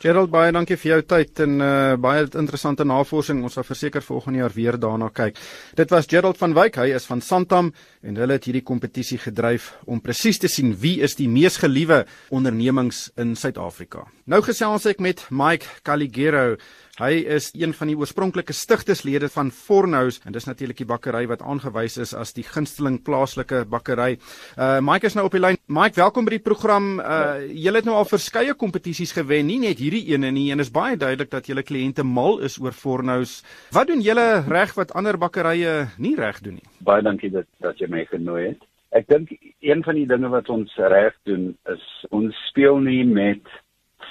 Gerald 0.01 0.31
baie 0.31 0.51
dankie 0.51 0.77
vir 0.77 0.91
jou 0.91 1.01
tyd 1.01 1.39
en 1.39 1.61
uh, 1.61 1.95
baie 1.95 2.25
interessante 2.25 2.83
navorsing. 2.83 3.43
Ons 3.43 3.53
sal 3.53 3.63
verseker 3.63 4.01
volgende 4.01 4.39
jaar 4.39 4.53
weer 4.53 4.79
daarna 4.79 5.09
kyk. 5.09 5.37
Dit 5.75 5.89
was 5.89 6.07
Gerald 6.09 6.37
van 6.37 6.53
Wyk, 6.53 6.75
hy 6.75 6.95
is 6.95 7.05
van 7.05 7.21
Santam 7.21 7.73
en 8.01 8.15
hulle 8.15 8.33
het 8.33 8.45
hierdie 8.45 8.65
kompetisie 8.65 9.17
gedryf 9.17 9.77
om 9.85 10.01
presies 10.01 10.39
te 10.39 10.47
sien 10.47 10.73
wie 10.73 11.01
is 11.01 11.15
die 11.15 11.29
mees 11.29 11.57
geliewe 11.57 12.05
ondernemings 12.29 13.11
in 13.17 13.35
Suid-Afrika. 13.35 14.07
Nou 14.25 14.41
gesels 14.41 14.85
ek 14.85 14.99
met 14.99 15.27
Mike 15.29 15.65
Caligero. 15.83 16.57
Hy 17.01 17.23
is 17.33 17.47
een 17.57 17.71
van 17.73 17.89
die 17.89 17.95
oorspronklike 17.97 18.53
stigterslede 18.53 19.25
van 19.33 19.47
Fornous 19.49 20.19
en 20.21 20.35
dis 20.35 20.45
natuurlik 20.45 20.83
die 20.83 20.85
bakkery 20.85 21.23
wat 21.31 21.41
aangewys 21.41 21.95
is 21.97 22.11
as 22.13 22.35
die 22.37 22.43
gunsteling 22.45 22.99
plaaslike 23.01 23.63
bakkery. 23.71 24.19
Uh 24.53 24.77
Mike 24.85 25.09
is 25.09 25.15
nou 25.17 25.23
op 25.25 25.33
die 25.33 25.41
lyn. 25.41 25.57
Mike, 25.65 25.97
welkom 25.97 26.27
by 26.29 26.35
die 26.35 26.43
program. 26.45 26.91
Uh 27.01 27.41
jy 27.49 27.73
het 27.73 27.89
nou 27.89 27.95
al 27.97 28.05
verskeie 28.05 28.53
kompetisies 28.53 29.15
gewen, 29.17 29.49
nie 29.49 29.57
net 29.63 29.81
hierdie 29.81 30.03
ene 30.13 30.29
nie 30.35 30.51
en 30.53 30.61
is 30.61 30.69
baie 30.69 30.93
duidelik 30.93 31.31
dat 31.33 31.49
julle 31.49 31.65
kliënte 31.65 32.05
mal 32.05 32.37
is 32.45 32.59
oor 32.61 32.77
Fornous. 32.77 33.39
Wat 33.73 33.89
doen 33.89 34.05
julle 34.05 34.27
reg 34.45 34.77
wat 34.77 34.93
ander 34.93 35.17
bakkerye 35.17 35.87
nie 35.97 36.13
reg 36.21 36.43
doen 36.45 36.59
nie? 36.59 36.69
Baie 36.85 37.01
dankie 37.01 37.33
dat 37.33 37.49
dat 37.65 37.81
jy 37.81 37.89
my 37.89 38.05
genooi 38.13 38.51
het. 38.51 38.61
Ek 38.93 39.09
dink 39.09 39.33
een 39.63 39.81
van 39.87 39.97
die 39.97 40.05
dinge 40.05 40.29
wat 40.29 40.53
ons 40.53 40.77
reg 40.77 41.17
doen 41.25 41.55
is 41.73 41.89
ons 42.13 42.45
speel 42.51 42.77
nie 42.77 43.01
met 43.09 43.41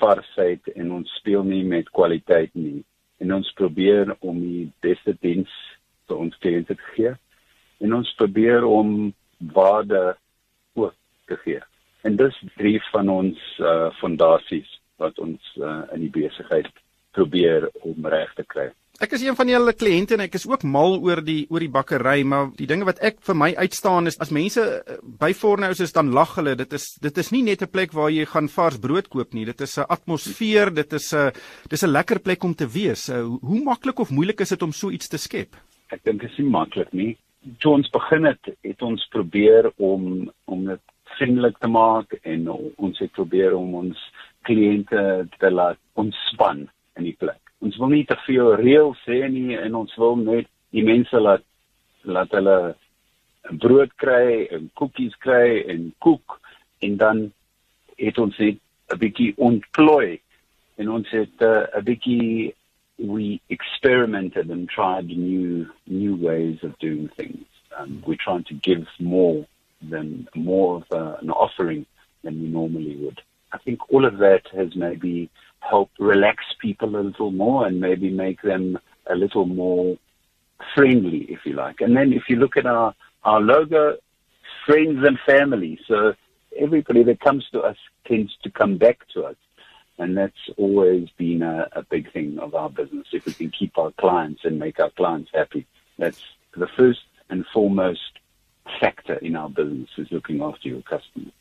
varsheid 0.00 0.68
en 0.74 0.92
ons 1.00 1.16
speel 1.20 1.44
nie 1.46 1.64
met 1.64 1.90
kwaliteit 1.96 2.54
nie. 2.58 2.80
En 3.20 3.34
ons 3.36 3.52
probeer 3.58 4.14
om 4.20 4.40
die 4.40 4.70
beste 4.84 5.14
diens 5.20 5.52
vir 6.08 6.22
ons 6.24 6.38
kliënte 6.42 6.74
te 6.74 6.92
gee. 6.94 7.14
En 7.80 7.94
ons 8.00 8.14
probeer 8.18 8.64
om 8.64 9.12
waarde 9.54 10.16
ook 10.74 10.94
te 11.28 11.36
gee. 11.44 11.60
En 12.02 12.16
dis 12.16 12.42
drie 12.56 12.78
van 12.90 13.08
ons 13.12 13.40
uh 13.60 13.90
fondasies 14.00 14.70
wat 15.00 15.18
ons 15.20 15.52
uh 15.60 15.82
in 15.94 16.06
die 16.06 16.12
besigheid 16.12 16.68
probeer 17.16 17.68
om 17.84 18.06
reg 18.06 18.32
te 18.34 18.44
kry. 18.44 18.70
Ek 19.00 19.14
is 19.16 19.22
een 19.24 19.32
van 19.32 19.48
julle 19.48 19.72
kliënte 19.72 20.12
en 20.12 20.20
ek 20.26 20.34
is 20.36 20.42
ook 20.44 20.60
mal 20.68 20.98
oor 21.00 21.22
die 21.24 21.46
oor 21.48 21.62
die 21.64 21.72
bakkery, 21.72 22.20
maar 22.28 22.50
die 22.58 22.66
dinge 22.68 22.84
wat 22.84 22.98
ek 23.08 23.22
vir 23.24 23.38
my 23.42 23.48
uitstaan 23.56 24.10
is 24.10 24.18
as 24.20 24.28
mense 24.36 24.60
eh, 24.60 24.98
by 25.22 25.30
Fornous 25.32 25.80
is 25.80 25.96
dan 25.96 26.10
lag 26.12 26.34
hulle. 26.36 26.52
Dit 26.60 26.76
is 26.76 26.84
dit 27.00 27.20
is 27.22 27.30
nie 27.32 27.40
net 27.46 27.64
'n 27.64 27.72
plek 27.72 27.96
waar 27.96 28.10
jy 28.12 28.26
gaan 28.28 28.52
vars 28.52 28.76
brood 28.76 29.08
koop 29.08 29.32
nie. 29.32 29.46
Dit 29.48 29.64
is 29.64 29.78
'n 29.78 29.88
atmosfeer, 29.88 30.68
dit 30.74 30.92
is 30.92 31.14
'n 31.14 31.32
dis 31.70 31.82
'n 31.82 31.92
lekker 31.96 32.20
plek 32.20 32.44
om 32.44 32.54
te 32.54 32.68
wees. 32.68 33.08
Eh, 33.08 33.24
hoe 33.24 33.64
maklik 33.64 34.00
of 34.00 34.10
moeilik 34.10 34.40
is 34.40 34.50
dit 34.50 34.62
om 34.62 34.72
so 34.72 34.90
iets 34.90 35.08
te 35.08 35.16
skep? 35.16 35.56
Ek 35.88 36.04
dink 36.04 36.20
dit 36.20 36.30
is 36.30 36.38
nie 36.38 36.50
maklik 36.50 36.92
nie. 36.92 37.16
Toe 37.58 37.72
ons 37.72 37.88
begin 37.88 38.24
het, 38.24 38.44
het 38.62 38.82
ons 38.82 39.08
probeer 39.08 39.72
om 39.78 40.30
om 40.44 40.66
dit 40.66 40.80
vriendelik 41.16 41.58
te 41.58 41.68
maak 41.68 42.12
en 42.22 42.48
ons 42.76 42.98
het 42.98 43.12
probeer 43.12 43.56
om 43.56 43.74
ons 43.74 43.96
kliënte 44.44 45.26
te 45.38 45.50
laat 45.50 45.78
ontspan 45.94 46.68
in 46.96 47.04
die 47.04 47.16
plek 47.16 47.49
ons 47.60 47.76
wil 47.80 47.92
nie 47.94 48.04
te 48.08 48.16
veel 48.26 48.54
reëls 48.60 49.00
hê 49.06 49.28
nie 49.28 49.56
en 49.58 49.74
ons 49.82 49.96
wil 50.00 50.16
net 50.16 50.48
die 50.74 50.84
mense 50.86 51.20
laat 51.20 51.44
laat 52.04 52.32
hulle 52.32 52.74
brood 53.60 53.92
kry 54.00 54.46
en 54.54 54.70
koekies 54.78 55.16
kry 55.24 55.60
en 55.72 55.90
koek 55.98 56.38
en 56.86 56.96
dan 56.96 57.26
het 57.98 58.18
ons 58.18 58.36
net 58.38 58.58
'n 58.90 58.98
bietjie 58.98 59.34
ontplooi 59.36 60.20
en 60.80 60.88
ons 60.88 61.08
het 61.10 61.42
uh, 61.42 61.66
'n 61.76 61.84
bietjie 61.84 62.54
we 63.00 63.40
experimented 63.48 64.50
and 64.50 64.68
tried 64.68 65.08
new 65.08 65.68
new 65.86 66.16
ways 66.16 66.58
of 66.62 66.78
doing 66.78 67.08
things. 67.16 67.46
And 67.78 68.04
we're 68.04 68.16
trying 68.16 68.44
to 68.44 68.54
give 68.54 68.86
more 68.98 69.46
than 69.80 70.28
more 70.34 70.76
of 70.76 70.84
a, 70.90 71.18
an 71.22 71.30
offering 71.30 71.86
than 72.22 72.42
we 72.42 72.48
normally 72.48 72.96
would. 72.96 73.20
I 73.52 73.58
think 73.58 73.90
all 73.90 74.04
of 74.04 74.18
that 74.18 74.42
has 74.52 74.76
maybe 74.76 75.30
help 75.60 75.90
relax 75.98 76.44
people 76.60 76.96
a 76.96 77.00
little 77.00 77.30
more 77.30 77.66
and 77.66 77.80
maybe 77.80 78.10
make 78.10 78.42
them 78.42 78.78
a 79.06 79.14
little 79.14 79.46
more 79.46 79.96
friendly, 80.74 81.26
if 81.28 81.40
you 81.44 81.54
like. 81.54 81.80
And 81.80 81.96
then 81.96 82.12
if 82.12 82.24
you 82.28 82.36
look 82.36 82.56
at 82.56 82.66
our, 82.66 82.94
our 83.24 83.40
logo, 83.40 83.96
friends 84.66 85.04
and 85.06 85.18
family. 85.26 85.78
So 85.86 86.14
everybody 86.58 87.02
that 87.04 87.20
comes 87.20 87.46
to 87.52 87.60
us 87.60 87.76
tends 88.06 88.36
to 88.42 88.50
come 88.50 88.78
back 88.78 88.98
to 89.14 89.24
us. 89.24 89.36
And 89.98 90.16
that's 90.16 90.48
always 90.56 91.08
been 91.18 91.42
a, 91.42 91.68
a 91.72 91.82
big 91.82 92.12
thing 92.12 92.38
of 92.38 92.54
our 92.54 92.70
business. 92.70 93.06
If 93.12 93.26
we 93.26 93.34
can 93.34 93.50
keep 93.50 93.76
our 93.76 93.92
clients 93.92 94.42
and 94.44 94.58
make 94.58 94.80
our 94.80 94.90
clients 94.90 95.30
happy, 95.34 95.66
that's 95.98 96.22
the 96.56 96.68
first 96.68 97.00
and 97.28 97.44
foremost 97.52 98.18
factor 98.80 99.14
in 99.14 99.36
our 99.36 99.50
business 99.50 99.88
is 99.98 100.10
looking 100.10 100.40
after 100.42 100.68
your 100.68 100.82
customers. 100.82 101.32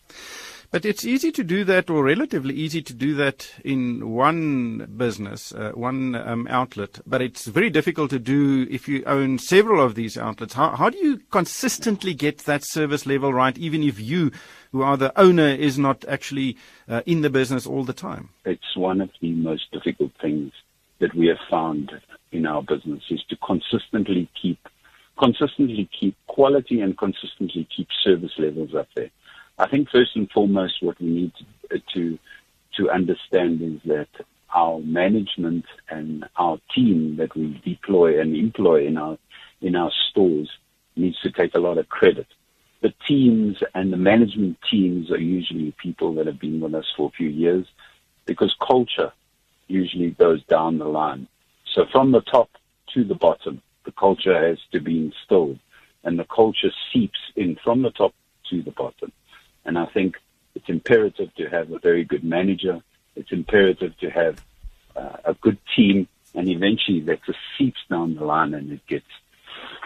But 0.71 0.85
it's 0.85 1.03
easy 1.03 1.31
to 1.31 1.43
do 1.43 1.63
that, 1.63 1.89
or 1.89 2.03
relatively 2.03 2.53
easy 2.53 2.83
to 2.83 2.93
do 2.93 3.15
that 3.15 3.51
in 3.65 4.11
one 4.11 4.85
business, 4.97 5.51
uh, 5.51 5.71
one 5.73 6.13
um, 6.13 6.47
outlet. 6.47 6.99
But 7.07 7.23
it's 7.23 7.47
very 7.47 7.71
difficult 7.71 8.11
to 8.11 8.19
do 8.19 8.67
if 8.69 8.87
you 8.87 9.03
own 9.05 9.39
several 9.39 9.83
of 9.83 9.95
these 9.95 10.15
outlets. 10.15 10.53
How, 10.53 10.75
how 10.75 10.91
do 10.91 10.99
you 10.99 11.21
consistently 11.31 12.13
get 12.13 12.39
that 12.39 12.63
service 12.63 13.07
level 13.07 13.33
right, 13.33 13.57
even 13.57 13.81
if 13.81 13.99
you, 13.99 14.31
who 14.71 14.83
are 14.83 14.95
the 14.95 15.11
owner, 15.19 15.47
is 15.47 15.79
not 15.79 16.05
actually 16.07 16.55
uh, 16.87 17.01
in 17.07 17.21
the 17.21 17.31
business 17.31 17.65
all 17.65 17.83
the 17.83 17.91
time? 17.91 18.29
It's 18.45 18.77
one 18.77 19.01
of 19.01 19.09
the 19.21 19.33
most 19.33 19.71
difficult 19.71 20.11
things 20.21 20.51
that 20.99 21.15
we 21.15 21.25
have 21.27 21.39
found 21.49 21.91
in 22.31 22.45
our 22.45 22.61
business 22.61 23.01
is 23.09 23.21
to 23.29 23.37
consistently 23.37 24.29
keep 24.39 24.59
consistently 25.17 25.89
keep 25.99 26.15
quality 26.27 26.79
and 26.79 26.97
consistently 26.97 27.67
keep 27.75 27.87
service 28.03 28.31
levels 28.37 28.73
up 28.73 28.87
there. 28.95 29.09
I 29.59 29.67
think 29.67 29.89
first 29.89 30.15
and 30.15 30.31
foremost, 30.31 30.81
what 30.81 30.99
we 31.01 31.07
need 31.07 31.33
to, 31.93 32.17
to 32.77 32.89
understand 32.89 33.61
is 33.61 33.81
that 33.85 34.07
our 34.55 34.79
management 34.79 35.65
and 35.89 36.25
our 36.37 36.59
team 36.73 37.17
that 37.17 37.35
we 37.35 37.61
deploy 37.65 38.21
and 38.21 38.35
employ 38.35 38.87
in 38.87 38.97
our 38.97 39.17
in 39.61 39.75
our 39.75 39.91
stores 40.09 40.49
needs 40.95 41.19
to 41.19 41.31
take 41.31 41.53
a 41.53 41.59
lot 41.59 41.77
of 41.77 41.89
credit. 41.89 42.27
The 42.81 42.93
teams 43.05 43.57
and 43.75 43.91
the 43.91 43.97
management 43.97 44.57
teams 44.71 45.11
are 45.11 45.19
usually 45.19 45.73
people 45.77 46.13
that 46.15 46.27
have 46.27 46.39
been 46.39 46.61
with 46.61 46.73
us 46.73 46.85
for 46.95 47.09
a 47.09 47.17
few 47.17 47.27
years 47.27 47.67
because 48.25 48.55
culture 48.65 49.11
usually 49.67 50.11
goes 50.11 50.41
down 50.45 50.77
the 50.77 50.85
line. 50.85 51.27
So 51.75 51.85
from 51.91 52.13
the 52.13 52.21
top 52.21 52.49
to 52.93 53.03
the 53.03 53.15
bottom, 53.15 53.61
the 53.83 53.91
culture 53.91 54.47
has 54.47 54.59
to 54.71 54.79
be 54.79 54.97
instilled 54.97 55.59
and 56.05 56.17
the 56.17 56.25
culture 56.33 56.71
seeps 56.93 57.19
in 57.35 57.57
from 57.61 57.81
the 57.81 57.91
top 57.91 58.13
to 58.49 58.63
the 58.63 58.71
bottom. 58.71 59.11
And 59.69 59.77
I 59.77 59.85
think 59.85 60.15
it's 60.55 60.67
imperative 60.67 61.29
to 61.35 61.45
have 61.47 61.71
a 61.71 61.77
very 61.77 62.03
good 62.03 62.23
manager. 62.23 62.81
It's 63.15 63.31
imperative 63.31 63.95
to 63.99 64.09
have 64.09 64.43
uh, 64.95 65.17
a 65.25 65.35
good 65.35 65.59
team. 65.75 66.07
And 66.33 66.49
eventually 66.49 67.01
that 67.01 67.23
just 67.23 67.37
seeps 67.55 67.77
down 67.87 68.15
the 68.15 68.25
line 68.25 68.55
and 68.55 68.71
it 68.71 68.87
gets 68.87 69.05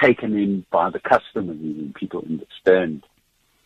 taken 0.02 0.38
in 0.38 0.66
by 0.72 0.90
the 0.90 1.02
customers 1.02 1.60
and 1.60 1.94
people 1.96 2.24
understand 2.26 3.04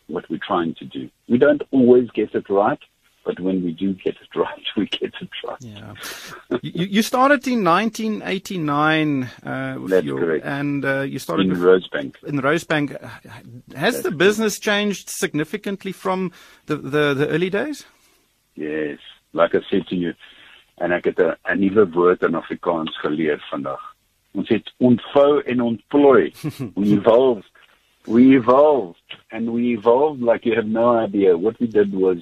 what 0.08 0.28
we're 0.28 0.40
trying 0.44 0.74
to 0.80 0.86
do. 0.86 1.08
We 1.28 1.38
don't 1.38 1.62
always 1.70 2.10
get 2.10 2.34
it 2.34 2.50
right, 2.50 2.80
but 3.28 3.38
when 3.46 3.62
we 3.62 3.72
do 3.72 3.88
get 4.04 4.16
it 4.24 4.32
right, 4.44 4.66
we 4.78 4.86
get 4.86 5.12
it 5.24 5.28
right. 5.46 5.60
Yeah. 5.60 5.92
you, 6.62 6.86
you 6.96 7.02
started 7.02 7.46
in 7.46 7.62
1989, 7.62 9.24
uh, 9.44 9.76
That's 9.86 10.04
your, 10.06 10.18
correct. 10.18 10.44
and 10.46 10.84
uh, 10.84 11.00
you 11.02 11.18
started 11.18 11.44
in 11.46 11.50
with- 11.50 11.60
Rosebank. 11.60 12.12
in 12.26 12.36
Rosebank. 12.40 12.88
Has 13.76 14.02
the 14.02 14.10
business 14.10 14.58
changed 14.58 15.10
significantly 15.10 15.92
from 15.92 16.32
the, 16.66 16.76
the, 16.76 17.14
the 17.14 17.28
early 17.28 17.50
days? 17.50 17.84
Yes, 18.54 18.98
like 19.34 19.54
I 19.54 19.60
said 19.70 19.86
to 19.88 19.94
you, 19.94 20.14
en 20.80 20.92
ek 20.96 21.04
het 21.10 21.18
'n 21.20 21.58
nuwe 21.60 21.84
woord 21.92 22.22
in 22.22 22.34
Afrikaans 22.34 22.96
geleer 23.04 23.38
vandag. 23.50 23.82
Ons 24.32 24.48
het 24.48 24.72
ontvou 24.78 25.42
en 25.44 25.60
ontplooi. 25.60 26.32
we 26.80 26.86
evolved. 26.96 27.50
We 28.06 28.22
evolved 28.40 29.08
and 29.30 29.50
we 29.52 29.62
evolved 29.76 30.22
like 30.22 30.44
you 30.48 30.54
have 30.56 30.68
no 30.68 30.96
idea. 31.06 31.36
What 31.36 31.58
we 31.60 31.66
did 31.66 31.92
was 31.92 32.18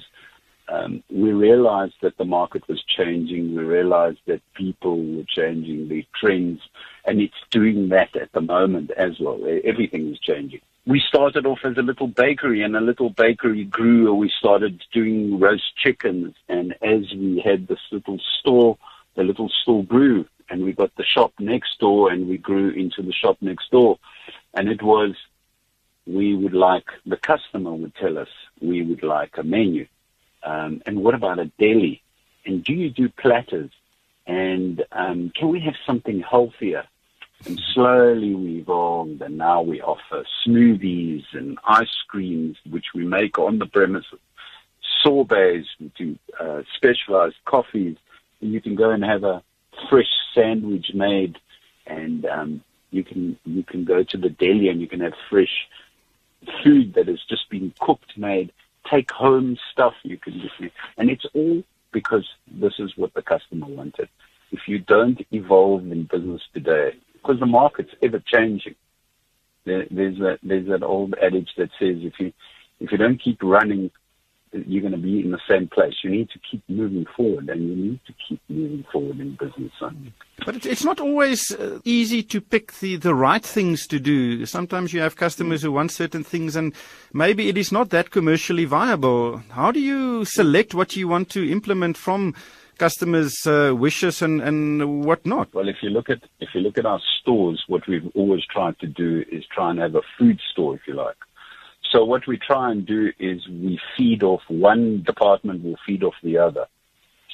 um, 0.69 1.03
we 1.09 1.31
realized 1.31 1.95
that 2.01 2.17
the 2.17 2.25
market 2.25 2.67
was 2.67 2.83
changing. 2.83 3.55
We 3.55 3.63
realized 3.63 4.19
that 4.27 4.41
people 4.53 4.97
were 4.97 5.23
changing, 5.27 5.87
the 5.87 6.05
trends, 6.19 6.59
and 7.05 7.21
it's 7.21 7.33
doing 7.51 7.89
that 7.89 8.15
at 8.15 8.31
the 8.33 8.41
moment 8.41 8.91
as 8.91 9.19
well. 9.19 9.39
Everything 9.63 10.11
is 10.11 10.19
changing. 10.19 10.61
we 10.87 11.01
started 11.05 11.45
off 11.45 11.59
as 11.65 11.77
a 11.77 11.81
little 11.81 12.07
bakery 12.07 12.63
and 12.63 12.75
a 12.75 12.81
little 12.81 13.09
bakery 13.09 13.65
grew 13.65 14.13
we 14.13 14.31
started 14.39 14.81
doing 14.93 15.37
roast 15.37 15.75
chickens 15.75 16.33
and 16.47 16.73
as 16.81 17.03
we 17.13 17.41
had 17.43 17.67
this 17.67 17.83
little 17.91 18.19
store 18.39 18.77
the 19.15 19.23
little 19.23 19.49
store 19.61 19.83
grew 19.83 20.25
and 20.49 20.63
we 20.63 20.71
got 20.71 20.95
the 20.95 21.03
shop 21.03 21.33
next 21.39 21.77
door 21.79 22.09
and 22.09 22.29
we 22.29 22.37
grew 22.37 22.69
into 22.69 23.01
the 23.01 23.11
shop 23.11 23.37
next 23.41 23.69
door 23.69 23.99
and 24.53 24.69
it 24.69 24.81
was 24.81 25.13
we 26.05 26.33
would 26.35 26.53
like 26.53 26.87
the 27.05 27.17
customer 27.17 27.73
would 27.73 27.95
tell 27.95 28.17
us 28.17 28.29
we 28.61 28.81
would 28.81 29.03
like 29.03 29.33
a 29.37 29.43
menu 29.43 29.85
um, 30.43 30.81
and 30.85 31.03
what 31.03 31.15
about 31.15 31.39
a 31.39 31.45
deli 31.59 32.01
and 32.45 32.63
do 32.63 32.73
you 32.73 32.89
do 32.89 33.09
platters 33.09 33.71
and 34.25 34.83
um, 34.91 35.31
can 35.35 35.49
we 35.49 35.59
have 35.59 35.75
something 35.85 36.21
healthier 36.21 36.85
and 37.45 37.61
slowly 37.73 38.33
we 38.33 38.57
evolved, 38.57 39.21
and 39.21 39.37
now 39.37 39.61
we 39.61 39.81
offer 39.81 40.25
smoothies 40.45 41.23
and 41.33 41.59
ice 41.67 41.95
creams, 42.07 42.57
which 42.69 42.87
we 42.95 43.05
make 43.05 43.37
on 43.37 43.59
the 43.59 43.67
premises, 43.67 44.19
sorbets, 45.03 45.67
we 45.79 45.91
do 45.95 46.17
uh, 46.39 46.63
specialized 46.75 47.35
coffees. 47.45 47.97
And 48.41 48.53
you 48.53 48.61
can 48.61 48.75
go 48.75 48.89
and 48.89 49.03
have 49.03 49.23
a 49.23 49.43
fresh 49.89 50.09
sandwich 50.33 50.91
made, 50.93 51.37
and 51.85 52.25
um, 52.25 52.63
you 52.91 53.03
can 53.03 53.37
you 53.45 53.63
can 53.63 53.85
go 53.85 54.03
to 54.03 54.17
the 54.17 54.29
deli 54.29 54.69
and 54.69 54.81
you 54.81 54.87
can 54.87 55.01
have 55.01 55.13
fresh 55.29 55.67
food 56.63 56.93
that 56.95 57.07
has 57.07 57.19
just 57.29 57.49
been 57.49 57.73
cooked, 57.79 58.17
made. 58.17 58.51
Take 58.91 59.11
home 59.11 59.57
stuff 59.71 59.93
you 60.03 60.17
can 60.17 60.33
just, 60.39 60.73
and 60.97 61.09
it's 61.09 61.25
all 61.33 61.63
because 61.91 62.27
this 62.49 62.73
is 62.79 62.95
what 62.95 63.13
the 63.13 63.21
customer 63.21 63.67
wanted. 63.67 64.09
If 64.51 64.61
you 64.67 64.79
don't 64.79 65.19
evolve 65.31 65.91
in 65.91 66.03
business 66.03 66.41
today, 66.53 66.91
because 67.13 67.39
the 67.39 67.45
market's 67.45 67.93
ever 68.01 68.21
changing. 68.25 68.75
There, 69.65 69.85
there's 69.91 70.17
that 70.19 70.39
there's 70.43 70.67
that 70.69 70.83
old 70.83 71.15
adage 71.21 71.49
that 71.57 71.69
says 71.79 71.97
if 71.99 72.13
you 72.19 72.31
if 72.79 72.91
you 72.91 72.97
don't 72.97 73.21
keep 73.21 73.43
running, 73.43 73.91
you're 74.51 74.81
going 74.81 74.93
to 74.93 74.97
be 74.97 75.19
in 75.19 75.31
the 75.31 75.39
same 75.47 75.67
place. 75.67 75.93
You 76.03 76.09
need 76.09 76.29
to 76.29 76.39
keep 76.49 76.63
moving 76.69 77.05
forward, 77.15 77.49
and 77.49 77.67
you 77.67 77.75
need 77.75 77.99
to 78.07 78.13
keep 78.27 78.41
moving 78.49 78.85
forward 78.91 79.19
in 79.19 79.37
business. 79.39 79.71
But 80.45 80.65
it's 80.65 80.83
not 80.83 80.99
always 80.99 81.51
uh, 81.51 81.79
easy 81.83 82.23
to 82.23 82.41
pick 82.41 82.73
the, 82.73 82.95
the 82.97 83.15
right 83.15 83.43
things 83.43 83.87
to 83.87 83.99
do. 83.99 84.45
Sometimes 84.45 84.93
you 84.93 85.01
have 85.01 85.15
customers 85.15 85.61
who 85.61 85.71
want 85.71 85.91
certain 85.91 86.23
things, 86.23 86.55
and 86.55 86.73
maybe 87.13 87.49
it 87.49 87.57
is 87.57 87.71
not 87.71 87.89
that 87.89 88.11
commercially 88.11 88.65
viable. 88.65 89.41
How 89.49 89.71
do 89.71 89.79
you 89.79 90.25
select 90.25 90.73
what 90.73 90.95
you 90.95 91.07
want 91.07 91.29
to 91.31 91.49
implement 91.49 91.97
from 91.97 92.33
customers' 92.77 93.45
uh, 93.45 93.73
wishes 93.75 94.21
and, 94.21 94.41
and 94.41 95.03
whatnot? 95.03 95.53
Well, 95.53 95.67
if 95.67 95.77
you 95.81 95.89
look 95.89 96.09
at 96.09 96.21
if 96.39 96.49
you 96.53 96.61
look 96.61 96.77
at 96.77 96.85
our 96.85 97.01
stores, 97.21 97.63
what 97.67 97.87
we've 97.87 98.09
always 98.15 98.45
tried 98.45 98.79
to 98.79 98.87
do 98.87 99.23
is 99.31 99.43
try 99.53 99.71
and 99.71 99.79
have 99.79 99.95
a 99.95 100.01
food 100.17 100.39
store, 100.51 100.75
if 100.75 100.81
you 100.87 100.93
like. 100.93 101.17
So 101.91 102.03
what 102.03 102.27
we 102.27 102.37
try 102.37 102.71
and 102.71 102.85
do 102.85 103.11
is 103.19 103.47
we 103.47 103.79
feed 103.97 104.23
off 104.23 104.41
one 104.49 105.03
department 105.03 105.63
will 105.63 105.77
feed 105.85 106.03
off 106.03 106.15
the 106.23 106.37
other. 106.37 106.65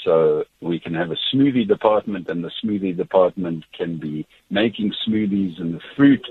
So 0.04 0.44
we 0.62 0.80
can 0.80 0.94
have 0.94 1.12
a 1.12 1.18
smoothie 1.34 1.68
department, 1.68 2.28
and 2.28 2.44
the 2.44 2.52
smoothie 2.64 2.96
department 2.96 3.64
can 3.78 3.98
be 3.98 4.28
making 4.50 4.94
smoothies, 5.08 5.60
and 5.60 5.74
the 5.74 5.82
fruit 5.96 6.26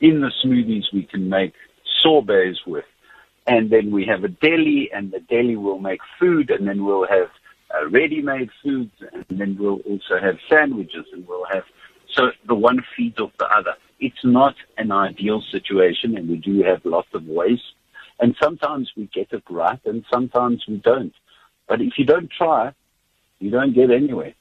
in 0.00 0.20
the 0.20 0.32
smoothies 0.44 0.84
we 0.92 1.02
can 1.04 1.28
make 1.28 1.52
sorbets 2.02 2.66
with. 2.66 2.86
And 3.46 3.70
then 3.70 3.90
we 3.90 4.06
have 4.06 4.24
a 4.24 4.28
deli, 4.28 4.90
and 4.92 5.10
the 5.10 5.20
deli 5.20 5.56
will 5.56 5.78
make 5.78 6.00
food, 6.18 6.50
and 6.50 6.66
then 6.66 6.84
we'll 6.84 7.06
have 7.06 7.28
uh, 7.74 7.88
ready-made 7.90 8.50
foods, 8.62 8.92
and 9.12 9.38
then 9.38 9.56
we'll 9.58 9.80
also 9.80 10.18
have 10.20 10.36
sandwiches, 10.48 11.06
and 11.12 11.26
we'll 11.28 11.46
have 11.52 11.64
so 12.14 12.30
the 12.46 12.54
one 12.54 12.78
feeds 12.96 13.18
off 13.20 13.32
the 13.38 13.46
other. 13.46 13.74
It's 14.00 14.24
not 14.24 14.54
an 14.76 14.92
ideal 14.92 15.42
situation, 15.50 16.16
and 16.16 16.28
we 16.28 16.36
do 16.36 16.62
have 16.62 16.84
lots 16.84 17.08
of 17.14 17.26
waste. 17.26 17.62
And 18.20 18.34
sometimes 18.42 18.90
we 18.96 19.08
get 19.14 19.32
it 19.32 19.44
right, 19.48 19.80
and 19.84 20.04
sometimes 20.12 20.64
we 20.68 20.76
don't. 20.78 21.14
But 21.68 21.80
if 21.80 21.98
you 21.98 22.04
don't 22.04 22.30
try, 22.30 22.72
you 23.38 23.50
don't 23.50 23.74
get 23.74 23.90
anywhere. 23.90 24.34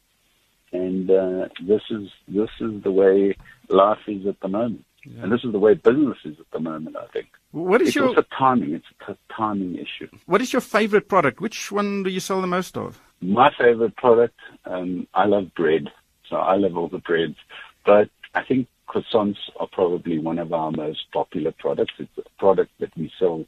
And 0.71 1.09
uh, 1.09 1.47
this 1.61 1.81
is 1.89 2.09
this 2.27 2.49
is 2.59 2.83
the 2.83 2.91
way 2.91 3.35
life 3.69 3.99
is 4.07 4.25
at 4.27 4.39
the 4.41 4.47
moment, 4.47 4.83
yeah. 5.05 5.23
and 5.23 5.31
this 5.31 5.43
is 5.43 5.51
the 5.53 5.59
way 5.59 5.75
business 5.75 6.17
is 6.25 6.37
at 6.39 6.51
the 6.51 6.59
moment. 6.59 6.97
I 6.97 7.07
think. 7.07 7.27
What 7.51 7.81
is 7.81 7.89
it's 7.89 7.95
your 7.95 8.09
also 8.09 8.23
timing? 8.37 8.73
It's 8.73 8.85
a 9.07 9.15
timing 9.33 9.75
issue. 9.75 10.09
What 10.25 10.41
is 10.41 10.51
your 10.51 10.61
favorite 10.61 11.07
product? 11.07 11.39
Which 11.39 11.71
one 11.71 12.03
do 12.03 12.09
you 12.09 12.19
sell 12.19 12.41
the 12.41 12.47
most 12.47 12.75
of? 12.77 12.99
My 13.21 13.51
favorite 13.57 13.95
product, 13.95 14.37
um, 14.65 15.07
I 15.13 15.25
love 15.25 15.53
bread, 15.55 15.89
so 16.29 16.35
I 16.35 16.55
love 16.55 16.75
all 16.75 16.89
the 16.89 16.99
breads. 16.99 17.37
But 17.85 18.09
I 18.35 18.43
think 18.43 18.67
croissants 18.87 19.37
are 19.59 19.67
probably 19.71 20.19
one 20.19 20.39
of 20.39 20.53
our 20.53 20.71
most 20.71 21.11
popular 21.11 21.51
products. 21.57 21.93
It's 21.99 22.17
a 22.17 22.39
product 22.39 22.71
that 22.79 22.95
we 22.97 23.11
sell 23.19 23.45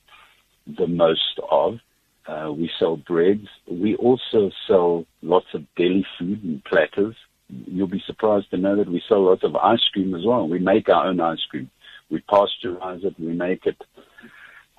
the 0.77 0.87
most 0.87 1.39
of. 1.49 1.79
Uh, 2.27 2.51
we 2.51 2.69
sell 2.79 2.97
breads. 2.97 3.47
We 3.69 3.95
also 3.95 4.51
sell 4.67 5.05
lots 5.21 5.47
of 5.53 5.63
deli 5.75 6.05
food 6.17 6.43
and 6.43 6.63
platters. 6.63 7.15
You'll 7.47 7.87
be 7.87 8.03
surprised 8.05 8.51
to 8.51 8.57
know 8.57 8.75
that 8.75 8.89
we 8.89 9.01
sell 9.07 9.25
lots 9.25 9.43
of 9.43 9.55
ice 9.55 9.83
cream 9.91 10.13
as 10.13 10.21
well. 10.25 10.47
We 10.47 10.59
make 10.59 10.89
our 10.89 11.07
own 11.07 11.19
ice 11.19 11.43
cream. 11.49 11.71
We 12.11 12.23
pasteurize 12.29 13.03
it. 13.03 13.19
We 13.19 13.33
make 13.33 13.65
it 13.65 13.81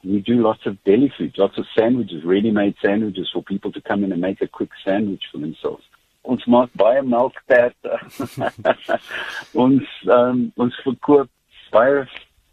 we 0.05 0.21
do 0.21 0.43
lots 0.43 0.65
of 0.67 0.83
deli 0.85 1.13
food, 1.17 1.35
lots 1.37 1.59
of 1.59 1.67
sandwiches, 1.79 2.25
ready-made 2.25 2.75
sandwiches 2.83 3.29
for 3.33 3.43
people 3.43 3.71
to 3.73 3.81
come 3.83 4.03
in 4.05 4.13
and 4.13 4.21
make 4.21 4.41
a 4.41 4.49
quick 4.49 4.71
sandwich 4.85 5.23
for 5.31 5.39
themselves. 5.39 5.85
Ons 6.25 6.45
maak 6.47 6.73
baie 6.77 7.03
melkterte. 7.03 7.97
ons 9.65 9.87
um, 10.13 10.43
ons 10.61 10.81
verkoop 10.85 11.31
baie 11.73 12.05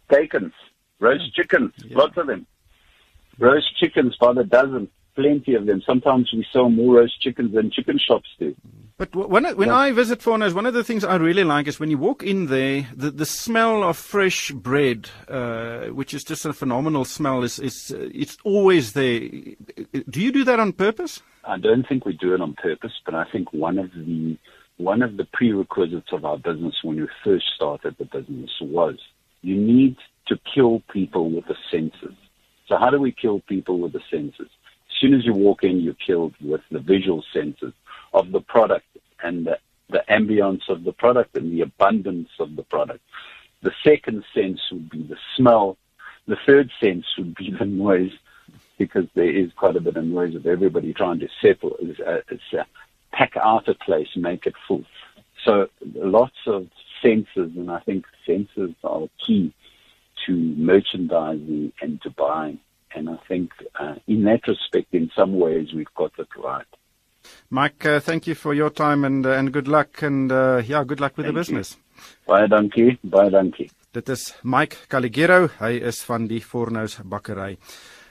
tekens, 0.08 0.54
roast 1.00 1.34
chickens, 1.34 1.72
yeah. 1.84 1.98
lots 1.98 2.16
of 2.16 2.26
them. 2.26 2.46
Roast 3.38 3.76
chickens 3.78 4.16
by 4.20 4.32
the 4.32 4.44
dozen, 4.44 4.88
plenty 5.14 5.54
of 5.54 5.66
them. 5.66 5.82
Sometimes 5.84 6.30
we 6.32 6.46
sell 6.52 6.70
more 6.70 6.96
roast 6.96 7.20
chickens 7.20 7.52
than 7.54 7.70
chicken 7.70 7.98
shops 7.98 8.28
do. 8.38 8.54
But 8.98 9.14
when 9.14 9.44
when 9.56 9.68
yeah. 9.68 9.76
I 9.76 9.92
visit 9.92 10.18
Faunas, 10.18 10.54
one 10.54 10.66
of 10.66 10.74
the 10.74 10.82
things 10.82 11.04
I 11.04 11.14
really 11.16 11.44
like 11.44 11.68
is 11.68 11.78
when 11.78 11.88
you 11.88 11.98
walk 11.98 12.24
in 12.24 12.46
there, 12.46 12.88
the 12.96 13.12
the 13.12 13.26
smell 13.26 13.84
of 13.84 13.96
fresh 13.96 14.50
bread, 14.50 15.08
uh, 15.28 15.86
which 15.98 16.12
is 16.12 16.24
just 16.24 16.44
a 16.44 16.52
phenomenal 16.52 17.04
smell, 17.04 17.44
is 17.44 17.60
is 17.60 17.94
uh, 17.94 18.08
it's 18.12 18.36
always 18.42 18.94
there. 18.94 19.20
Do 20.10 20.20
you 20.20 20.32
do 20.32 20.42
that 20.44 20.58
on 20.58 20.72
purpose? 20.72 21.22
I 21.48 21.56
don't 21.58 21.88
think 21.88 22.04
we 22.04 22.12
do 22.12 22.34
it 22.34 22.42
on 22.42 22.52
purpose, 22.54 22.92
but 23.06 23.14
I 23.14 23.24
think 23.32 23.54
one 23.54 23.78
of 23.78 23.90
the 23.92 24.36
one 24.76 25.02
of 25.02 25.16
the 25.16 25.26
prerequisites 25.32 26.12
of 26.12 26.24
our 26.24 26.36
business 26.36 26.74
when 26.84 27.00
we 27.00 27.08
first 27.24 27.46
started 27.56 27.96
the 27.98 28.04
business 28.04 28.50
was 28.60 28.96
you 29.40 29.56
need 29.56 29.96
to 30.26 30.38
kill 30.54 30.82
people 30.92 31.30
with 31.30 31.46
the 31.46 31.56
senses. 31.70 32.14
So 32.68 32.76
how 32.76 32.90
do 32.90 33.00
we 33.00 33.10
kill 33.10 33.40
people 33.40 33.80
with 33.80 33.94
the 33.94 34.02
senses? 34.10 34.46
As 34.46 34.96
soon 35.00 35.14
as 35.14 35.24
you 35.24 35.32
walk 35.32 35.64
in, 35.64 35.80
you're 35.80 35.94
killed 35.94 36.34
with 36.40 36.60
the 36.70 36.80
visual 36.80 37.24
senses 37.32 37.72
of 38.12 38.30
the 38.30 38.40
product 38.40 38.86
and 39.22 39.46
the, 39.46 39.58
the 39.88 40.04
ambience 40.10 40.68
of 40.68 40.84
the 40.84 40.92
product 40.92 41.36
and 41.36 41.50
the 41.50 41.62
abundance 41.62 42.28
of 42.38 42.54
the 42.56 42.62
product. 42.62 43.00
The 43.62 43.72
second 43.82 44.22
sense 44.34 44.60
would 44.70 44.90
be 44.90 45.02
the 45.02 45.16
smell. 45.34 45.78
The 46.26 46.36
third 46.46 46.70
sense 46.80 47.06
would 47.16 47.34
be 47.34 47.50
the 47.58 47.64
noise, 47.64 48.12
because 48.78 49.06
there 49.14 49.30
is 49.30 49.50
quite 49.56 49.76
a 49.76 49.80
bit 49.80 49.96
of 49.96 50.04
noise 50.04 50.34
of 50.34 50.46
everybody 50.46 50.94
trying 50.94 51.18
to 51.20 51.28
settle, 51.42 51.76
uh, 52.06 52.20
uh, 52.58 52.64
pack 53.12 53.36
out 53.36 53.68
a 53.68 53.74
place, 53.74 54.08
make 54.16 54.46
it 54.46 54.54
full. 54.66 54.84
So 55.44 55.68
lots 55.94 56.36
of 56.46 56.68
senses, 57.02 57.52
and 57.56 57.70
I 57.70 57.80
think 57.80 58.06
senses 58.26 58.74
are 58.84 59.08
key 59.24 59.52
to 60.26 60.32
merchandising 60.32 61.72
and 61.80 62.02
to 62.02 62.10
buying. 62.10 62.60
And 62.94 63.10
I 63.10 63.18
think 63.28 63.50
uh, 63.78 63.96
in 64.06 64.24
that 64.24 64.46
respect, 64.48 64.94
in 64.94 65.10
some 65.14 65.38
ways, 65.38 65.72
we've 65.74 65.94
got 65.94 66.12
it 66.18 66.28
right. 66.36 66.66
Mike, 67.50 67.84
uh, 67.84 68.00
thank 68.00 68.26
you 68.26 68.34
for 68.34 68.54
your 68.54 68.70
time 68.70 69.04
and 69.04 69.26
uh, 69.26 69.32
and 69.32 69.52
good 69.52 69.68
luck 69.68 70.02
and 70.02 70.32
uh, 70.32 70.62
yeah, 70.64 70.84
good 70.84 71.00
luck 71.00 71.16
with 71.16 71.26
thank 71.26 71.34
the 71.34 71.40
business. 71.40 71.76
You. 71.76 71.82
Baie 72.28 72.48
dankie, 72.48 72.98
baie 73.02 73.30
dankie. 73.30 73.70
Dit 73.92 74.08
is 74.08 74.34
Mike 74.42 74.86
Caligero, 74.88 75.48
hy 75.58 75.78
is 75.90 76.02
van 76.04 76.28
die 76.28 76.40
Fornous 76.40 76.98
bakkery. 77.04 77.56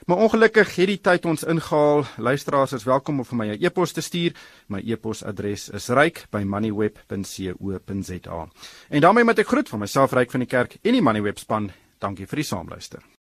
Maar 0.08 0.16
ongelukkig 0.16 0.70
het 0.76 0.88
die 0.88 1.00
tyd 1.04 1.26
ons 1.28 1.42
ingehaal. 1.44 2.06
Luisteraars 2.16 2.72
is 2.72 2.88
welkom 2.88 3.20
om 3.20 3.26
vir 3.28 3.36
my 3.36 3.46
'n 3.48 3.60
e-pos 3.64 3.92
te 3.92 4.00
stuur. 4.00 4.32
My 4.68 4.80
e-posadres 4.80 5.68
is 5.68 5.88
ryk@moneyweb.co.za. 5.88 8.48
En 8.88 9.00
daarmee 9.00 9.24
met 9.24 9.38
ek 9.38 9.46
groet 9.46 9.68
van 9.68 9.78
myself 9.78 10.12
ryk 10.12 10.30
van 10.30 10.40
die 10.40 10.48
kerk 10.48 10.76
en 10.82 10.92
die 10.92 11.02
Moneyweb 11.02 11.38
span. 11.38 11.70
Dankie 11.98 12.26
vir 12.26 12.36
die 12.36 12.44
saamluister. 12.44 13.17